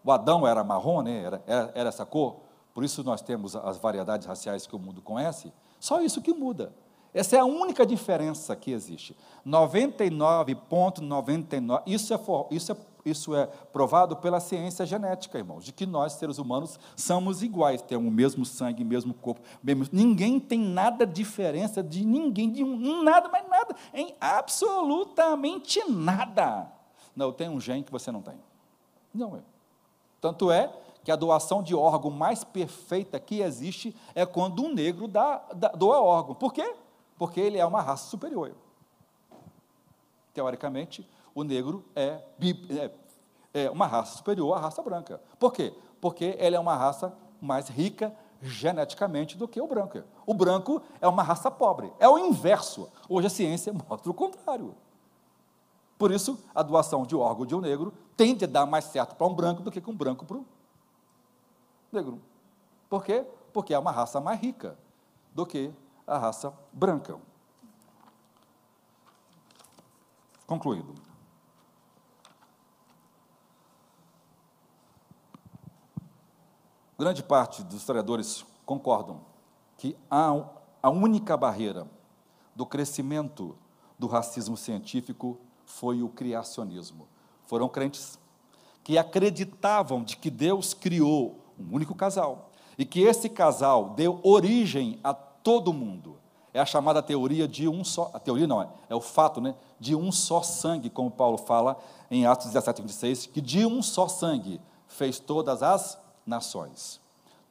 [0.05, 1.25] O Adão era marrom, né?
[1.25, 2.37] era, era, era essa cor,
[2.73, 5.53] por isso nós temos as variedades raciais que o mundo conhece.
[5.81, 6.73] Só isso que muda.
[7.13, 9.17] Essa é a única diferença que existe.
[9.45, 11.83] 99,99.
[11.85, 12.21] Isso é,
[12.53, 17.43] isso, é, isso é provado pela ciência genética, irmãos, de que nós, seres humanos, somos
[17.43, 19.41] iguais, temos o mesmo sangue, o mesmo corpo.
[19.63, 26.71] Mesmo, ninguém tem nada diferença de ninguém, de um, nada, mas nada, em absolutamente nada.
[27.15, 28.35] Não, eu tenho um gene que você não tem.
[29.15, 29.41] Não é.
[30.21, 30.73] Tanto é
[31.05, 35.69] que a doação de órgão mais perfeita que existe é quando um negro dá, dá,
[35.69, 36.35] doa órgão.
[36.35, 36.75] Por quê?
[37.19, 38.55] porque ele é uma raça superior.
[40.33, 41.07] Teoricamente,
[41.39, 42.21] o negro é,
[42.69, 42.91] é,
[43.55, 45.21] é uma raça superior à raça branca.
[45.39, 45.73] Por quê?
[46.01, 48.13] Porque ele é uma raça mais rica
[48.43, 50.03] geneticamente do que o branco.
[50.27, 51.93] O branco é uma raça pobre.
[52.01, 52.91] É o inverso.
[53.09, 54.75] Hoje a ciência mostra o contrário.
[55.97, 59.27] Por isso, a doação de órgão de um negro tende a dar mais certo para
[59.27, 60.45] um branco do que com um branco para um
[61.93, 62.21] negro.
[62.91, 63.25] Por quê?
[63.53, 64.77] Porque é uma raça mais rica
[65.33, 65.73] do que
[66.05, 67.17] a raça branca.
[70.49, 71.08] Concluído.
[76.99, 79.21] Grande parte dos historiadores concordam
[79.77, 80.35] que a,
[80.83, 81.87] a única barreira
[82.57, 83.57] do crescimento
[83.97, 87.07] do racismo científico foi o criacionismo.
[87.47, 88.19] Foram crentes
[88.83, 94.99] que acreditavam de que Deus criou um único casal e que esse casal deu origem
[95.05, 96.19] a todo mundo.
[96.53, 99.55] É a chamada teoria de um só, a teoria não é, é o fato, né,
[99.79, 101.79] de um só sangue, como Paulo fala
[102.11, 107.01] em Atos 17, 26, que de um só sangue fez todas as nações.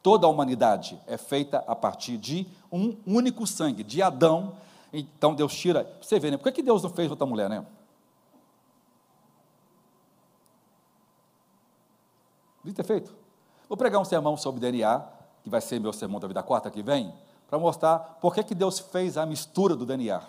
[0.02, 4.56] Toda a humanidade é feita a partir de um único sangue, de Adão.
[4.94, 5.86] Então Deus tira.
[6.02, 6.38] Você vê, né?
[6.38, 7.66] Por que Deus não fez outra mulher, né?
[12.64, 13.14] Devia ter feito.
[13.68, 15.04] Vou pregar um sermão sobre DNA,
[15.44, 17.14] que vai ser meu sermão da vida quarta que vem
[17.50, 20.22] para mostrar por que, que Deus fez a mistura do DNA.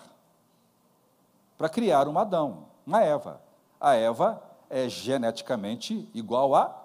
[1.57, 3.41] Para criar um Adão, uma Eva.
[3.79, 6.78] A Eva é geneticamente igual a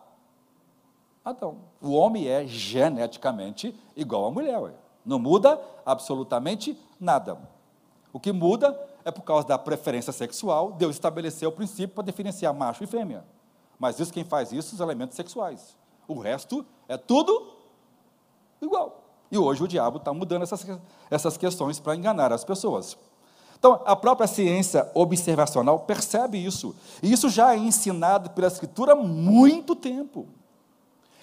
[1.24, 1.56] Adão.
[1.80, 4.74] O homem é geneticamente igual à mulher.
[5.04, 7.38] Não muda absolutamente nada.
[8.12, 12.52] O que muda é por causa da preferência sexual, Deus estabeleceu o princípio para diferenciar
[12.54, 13.24] macho e fêmea.
[13.78, 15.76] Mas isso quem faz isso, os elementos sexuais.
[16.06, 17.54] O resto é tudo
[18.60, 19.02] igual.
[19.30, 20.66] E hoje o diabo está mudando essas,
[21.10, 22.96] essas questões para enganar as pessoas.
[23.58, 26.74] Então, a própria ciência observacional percebe isso.
[27.02, 30.28] E isso já é ensinado pela Escritura há muito tempo.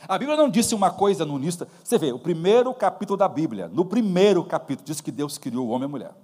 [0.07, 1.67] A Bíblia não disse uma coisa no início.
[1.83, 5.69] Você vê, o primeiro capítulo da Bíblia, no primeiro capítulo, diz que Deus criou o
[5.69, 6.15] homem e a mulher.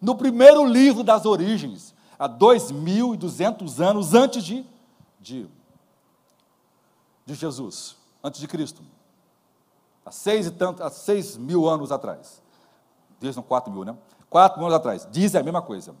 [0.00, 4.64] No primeiro livro das origens, há 2.200 anos antes de,
[5.20, 5.46] de,
[7.26, 8.82] de Jesus, antes de Cristo.
[10.04, 12.42] Há seis, e tanto, há seis mil anos atrás.
[13.20, 13.96] Deus não, quatro mil, né?
[14.30, 15.06] Quatro mil anos atrás.
[15.10, 15.94] Diz a mesma coisa.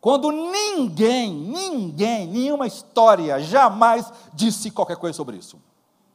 [0.00, 5.58] Quando ninguém, ninguém, nenhuma história jamais disse qualquer coisa sobre isso.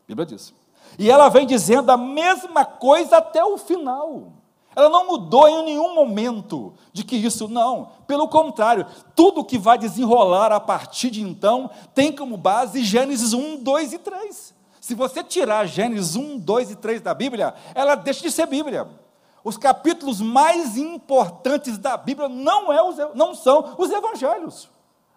[0.09, 0.53] Bíblia diz.
[0.97, 4.33] E ela vem dizendo a mesma coisa até o final.
[4.75, 7.91] Ela não mudou em nenhum momento de que isso não.
[8.07, 13.57] Pelo contrário, tudo que vai desenrolar a partir de então tem como base Gênesis 1,
[13.63, 14.55] 2 e 3.
[14.81, 18.87] Se você tirar Gênesis 1, 2 e 3 da Bíblia, ela deixa de ser Bíblia.
[19.43, 24.69] Os capítulos mais importantes da Bíblia não, é os, não são os evangelhos.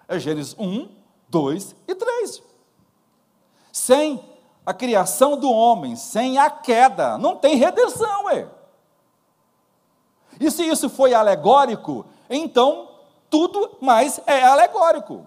[0.06, 0.86] É Gênesis 1,
[1.30, 2.42] 2 e 3.
[3.72, 4.31] Sem
[4.64, 8.46] a criação do homem, sem a queda, não tem redenção, é.
[10.40, 12.88] E se isso foi alegórico, então
[13.28, 15.26] tudo mais é alegórico.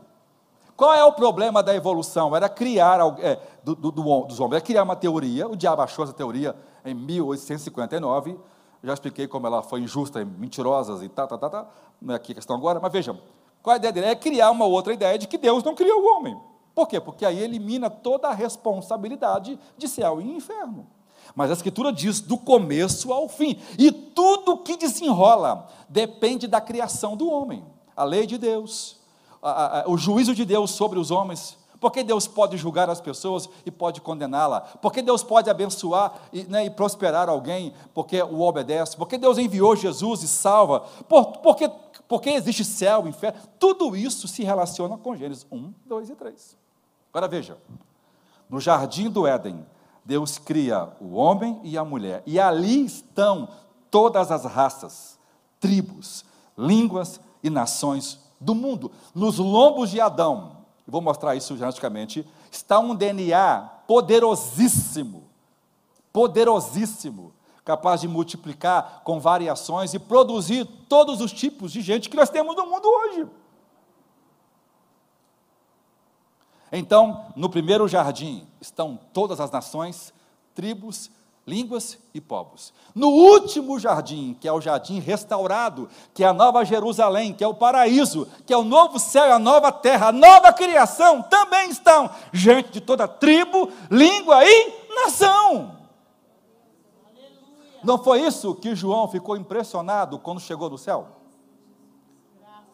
[0.76, 2.36] Qual é o problema da evolução?
[2.36, 6.14] Era criar, é, do, do, dos homens, era criar uma teoria, o diabo achou essa
[6.14, 8.38] teoria em 1859,
[8.84, 11.68] já expliquei como ela foi injusta, mentirosa e tá, tá, tá, tá,
[12.02, 13.20] não é aqui a questão agora, mas vejam,
[13.64, 14.08] qual é a ideia dele?
[14.08, 16.38] É criar uma outra ideia de que Deus não criou o homem.
[16.76, 17.00] Por quê?
[17.00, 20.86] Porque aí elimina toda a responsabilidade de céu e inferno.
[21.34, 23.58] Mas a Escritura diz do começo ao fim.
[23.80, 27.66] E tudo que desenrola depende da criação do homem.
[27.96, 28.98] A lei de Deus,
[29.42, 31.58] a, a, o juízo de Deus sobre os homens.
[31.80, 34.62] Porque Deus pode julgar as pessoas e pode condená-la.
[34.62, 38.98] Porque Deus pode abençoar e, né, e, prosperar alguém porque o obedece.
[38.98, 40.82] Porque Deus enviou Jesus e salva.
[41.08, 41.70] Por, porque,
[42.08, 43.40] porque existe céu, inferno.
[43.60, 46.65] Tudo isso se relaciona com Gênesis 1, 2 e 3.
[47.16, 47.58] Agora veja,
[48.50, 49.66] no jardim do Éden,
[50.04, 53.48] Deus cria o homem e a mulher, e ali estão
[53.90, 55.18] todas as raças,
[55.58, 56.26] tribos,
[56.58, 58.92] línguas e nações do mundo.
[59.14, 65.24] Nos lombos de Adão, vou mostrar isso geneticamente, está um DNA poderosíssimo,
[66.12, 67.32] poderosíssimo,
[67.64, 72.58] capaz de multiplicar com variações e produzir todos os tipos de gente que nós temos
[72.58, 73.26] no mundo hoje.
[76.78, 80.14] Então, no primeiro jardim estão todas as nações,
[80.54, 81.10] tribos,
[81.48, 82.74] línguas e povos.
[82.94, 87.48] No último jardim, que é o jardim restaurado, que é a nova Jerusalém, que é
[87.48, 92.10] o paraíso, que é o novo céu, a nova terra, a nova criação, também estão
[92.34, 95.78] gente de toda tribo, língua e nação.
[97.86, 101.08] Não foi isso que João ficou impressionado quando chegou no céu?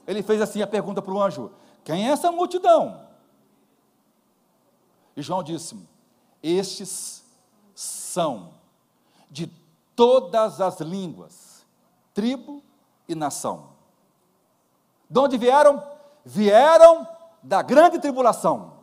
[0.08, 1.52] Ele fez assim a pergunta para o anjo:
[1.84, 3.11] Quem é essa multidão?
[5.16, 5.78] E João disse:
[6.42, 7.24] Estes
[7.76, 8.54] são
[9.30, 9.48] de
[9.96, 11.66] todas as línguas,
[12.14, 12.64] tribo
[13.08, 13.70] e nação.
[15.10, 15.84] De onde vieram?
[16.24, 17.08] Vieram
[17.44, 18.74] da grande tribulação.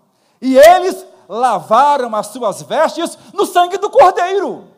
[0.40, 4.68] E eles lavaram as suas vestes no sangue do Cordeiro.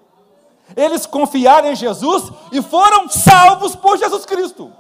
[0.77, 4.73] Eles confiaram em Jesus e foram salvos por Jesus Cristo.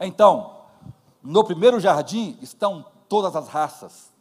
[0.00, 0.56] Então,
[1.22, 4.12] no primeiro jardim estão todas as raças,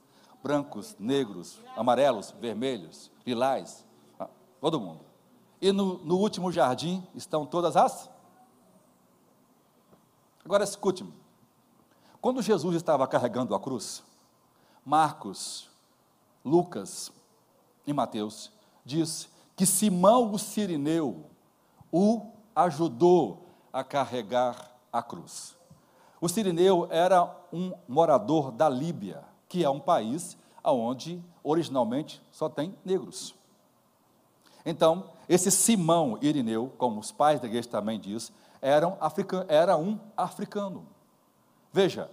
[0.46, 3.84] brancos, negros, amarelos, vermelhos, lilás,
[4.20, 4.30] ah,
[4.62, 5.04] todo mundo.
[5.60, 8.08] E no, no último jardim estão todas as.
[10.44, 11.12] Agora escute-me.
[12.22, 14.04] Quando Jesus estava carregando a cruz,
[14.86, 15.68] Marcos,
[16.44, 17.12] Lucas
[17.88, 18.52] e Mateus
[18.86, 21.26] diz que Simão o Sirineu
[21.92, 22.22] o
[22.56, 25.58] ajudou a carregar a cruz.
[26.22, 32.76] O Sirineu era um morador da Líbia, que é um país onde originalmente só tem
[32.84, 33.34] negros.
[34.66, 38.86] Então, esse Simão Irineu, como os pais da igreja também diz, era,
[39.48, 40.86] era um africano.
[41.72, 42.12] Veja,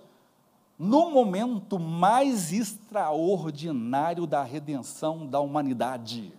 [0.79, 6.33] no momento mais extraordinário da redenção da humanidade,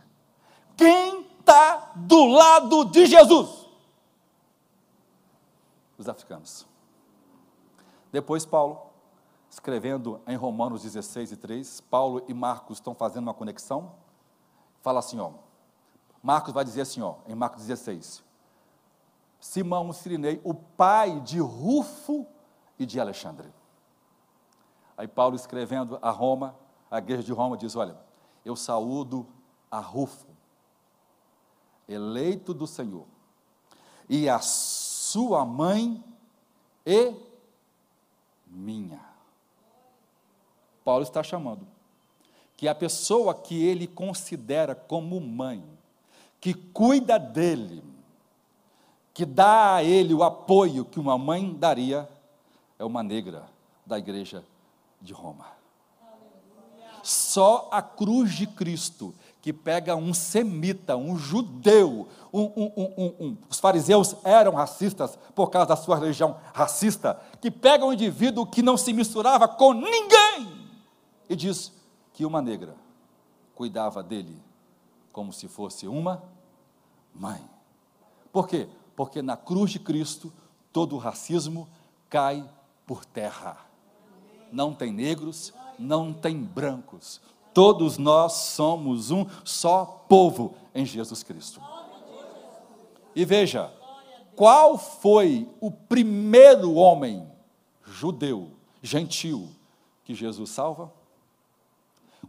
[0.77, 3.67] quem está do lado de Jesus?
[5.97, 6.65] Os africanos.
[8.09, 8.92] Depois Paulo
[9.53, 13.93] escrevendo em Romanos 16 e 3, Paulo e Marcos estão fazendo uma conexão.
[14.81, 15.31] Fala assim, ó.
[16.23, 18.23] Marcos vai dizer assim, ó, em Marcos 16.
[19.39, 22.25] Simão Sirinei, o pai de Rufo
[22.79, 23.53] e de Alexandre.
[24.97, 26.55] Aí Paulo escrevendo a Roma,
[26.89, 27.95] a igreja de Roma diz: Olha,
[28.43, 29.27] eu saúdo
[29.69, 30.27] a Rufo,
[31.87, 33.05] eleito do Senhor,
[34.09, 36.03] e a sua mãe
[36.85, 37.13] e
[38.47, 39.12] minha.
[40.83, 41.65] Paulo está chamando
[42.57, 45.63] que a pessoa que ele considera como mãe,
[46.39, 47.83] que cuida dele,
[49.13, 52.07] que dá a ele o apoio que uma mãe daria,
[52.77, 53.43] é uma negra
[53.85, 54.43] da igreja
[55.01, 55.45] de Roma.
[57.03, 63.59] Só a cruz de Cristo, que pega um semita, um judeu, um, um, um, os
[63.59, 68.77] fariseus eram racistas por causa da sua religião racista, que pega um indivíduo que não
[68.77, 70.62] se misturava com ninguém
[71.33, 71.73] e diz
[72.13, 72.75] que uma negra
[73.55, 74.41] cuidava dele
[75.11, 76.23] como se fosse uma
[77.13, 77.43] mãe.
[78.31, 78.67] Por quê?
[78.95, 80.31] Porque na cruz de Cristo
[80.71, 81.67] todo o racismo
[82.09, 82.47] cai
[82.85, 83.57] por terra.
[84.51, 87.19] Não tem negros, não tem brancos.
[87.53, 91.61] Todos nós somos um só povo em Jesus Cristo.
[93.15, 93.71] E veja,
[94.35, 97.27] qual foi o primeiro homem
[97.83, 98.51] judeu,
[98.81, 99.49] gentil,
[100.03, 100.91] que Jesus salva?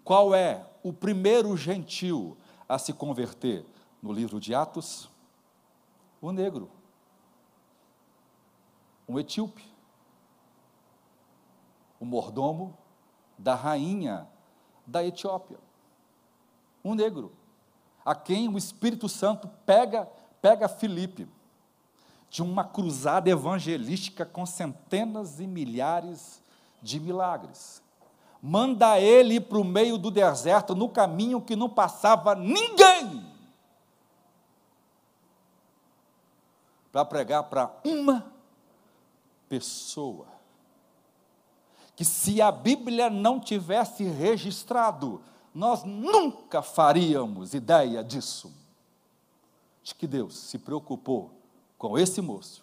[0.04, 2.36] Qual é o primeiro gentil
[2.68, 3.64] a se converter
[4.02, 5.10] no livro de Atos?
[6.20, 6.70] O negro,
[9.08, 9.64] um etíope,
[11.98, 12.76] o mordomo
[13.38, 14.28] da rainha
[14.86, 15.58] da Etiópia.
[16.84, 17.32] Um negro,
[18.04, 20.06] a quem o Espírito Santo pega,
[20.42, 21.26] pega Filipe,
[22.28, 26.42] de uma cruzada evangelística com centenas e milhares
[26.82, 27.83] de milagres.
[28.46, 33.26] Manda ele para o meio do deserto, no caminho que não passava ninguém,
[36.92, 38.30] para pregar para uma
[39.48, 40.26] pessoa
[41.96, 45.22] que se a Bíblia não tivesse registrado,
[45.54, 48.54] nós nunca faríamos ideia disso.
[49.82, 51.30] De que Deus se preocupou
[51.78, 52.62] com esse moço,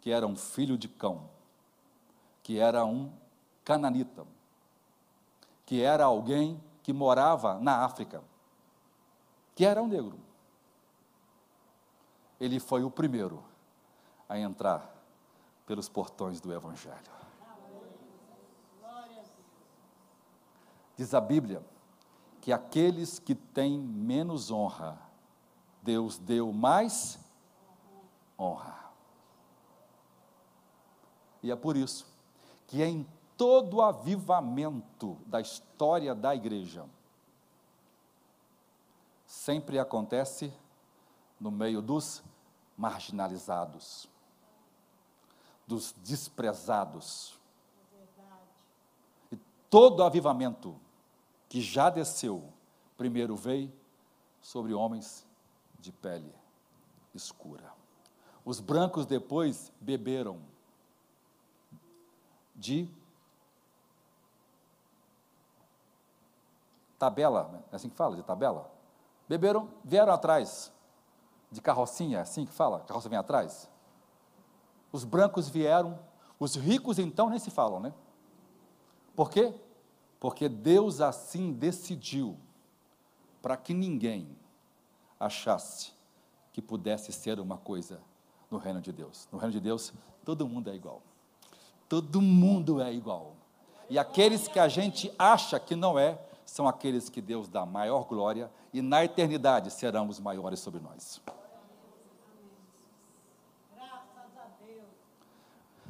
[0.00, 1.30] que era um filho de cão,
[2.42, 3.12] que era um
[3.64, 4.26] cananita,
[5.66, 8.22] que era alguém que morava na África,
[9.56, 10.18] que era um negro.
[12.38, 13.42] Ele foi o primeiro
[14.28, 14.94] a entrar
[15.66, 17.16] pelos portões do Evangelho.
[20.96, 21.62] Diz a Bíblia
[22.40, 24.96] que aqueles que têm menos honra,
[25.82, 27.18] Deus deu mais
[28.38, 28.86] honra.
[31.42, 32.06] E é por isso
[32.66, 33.06] que em
[33.36, 36.86] todo o avivamento da história da igreja,
[39.26, 40.52] sempre acontece
[41.38, 42.22] no meio dos
[42.76, 44.08] marginalizados,
[45.66, 47.38] dos desprezados.
[49.30, 49.36] E
[49.68, 50.78] todo avivamento
[51.48, 52.52] que já desceu,
[52.96, 53.72] primeiro veio
[54.40, 55.26] sobre homens
[55.78, 56.34] de pele
[57.14, 57.72] escura.
[58.44, 60.40] Os brancos depois beberam
[62.54, 62.88] de
[66.98, 68.70] tabela, é assim que fala, de tabela?
[69.28, 70.72] Beberam, vieram atrás
[71.50, 73.70] de carrocinha, é assim que fala, carroça vem atrás.
[74.92, 75.98] Os brancos vieram,
[76.38, 77.92] os ricos então nem se falam, né?
[79.14, 79.54] Por quê?
[80.20, 82.36] Porque Deus assim decidiu
[83.40, 84.36] para que ninguém
[85.18, 85.92] achasse
[86.52, 88.00] que pudesse ser uma coisa
[88.50, 89.28] no reino de Deus.
[89.30, 89.92] No reino de Deus,
[90.24, 91.02] todo mundo é igual.
[91.88, 93.34] Todo mundo é igual.
[93.88, 98.04] E aqueles que a gente acha que não é, são aqueles que Deus dá maior
[98.04, 101.20] glória e na eternidade serão os maiores sobre nós.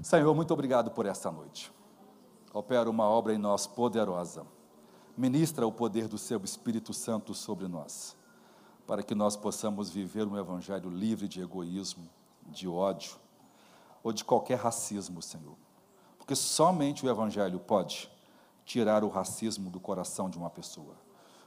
[0.03, 1.77] Senhor, muito obrigado por essa noite
[2.59, 4.47] opera uma obra em nós poderosa.
[5.17, 8.17] Ministra o poder do seu Espírito Santo sobre nós,
[8.87, 12.09] para que nós possamos viver um evangelho livre de egoísmo,
[12.47, 13.17] de ódio
[14.03, 15.55] ou de qualquer racismo, Senhor.
[16.19, 18.11] Porque somente o evangelho pode
[18.67, 20.97] tirar o racismo do coração de uma pessoa.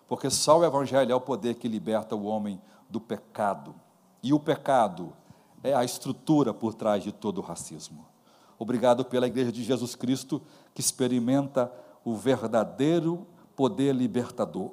[0.08, 2.60] Porque só o evangelho é o poder que liberta o homem
[2.90, 3.76] do pecado.
[4.24, 5.14] E o pecado
[5.62, 8.08] é a estrutura por trás de todo o racismo.
[8.58, 10.42] Obrigado pela Igreja de Jesus Cristo
[10.74, 11.72] que experimenta
[12.04, 14.72] o verdadeiro poder libertador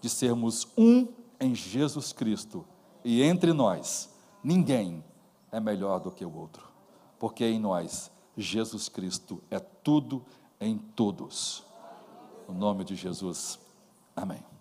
[0.00, 1.08] de sermos um
[1.40, 2.64] em Jesus Cristo
[3.02, 4.14] e entre nós
[4.44, 5.02] ninguém
[5.50, 6.68] é melhor do que o outro,
[7.18, 10.24] porque em nós Jesus Cristo é tudo
[10.60, 11.64] em todos.
[12.48, 13.58] No nome de Jesus,
[14.14, 14.55] amém.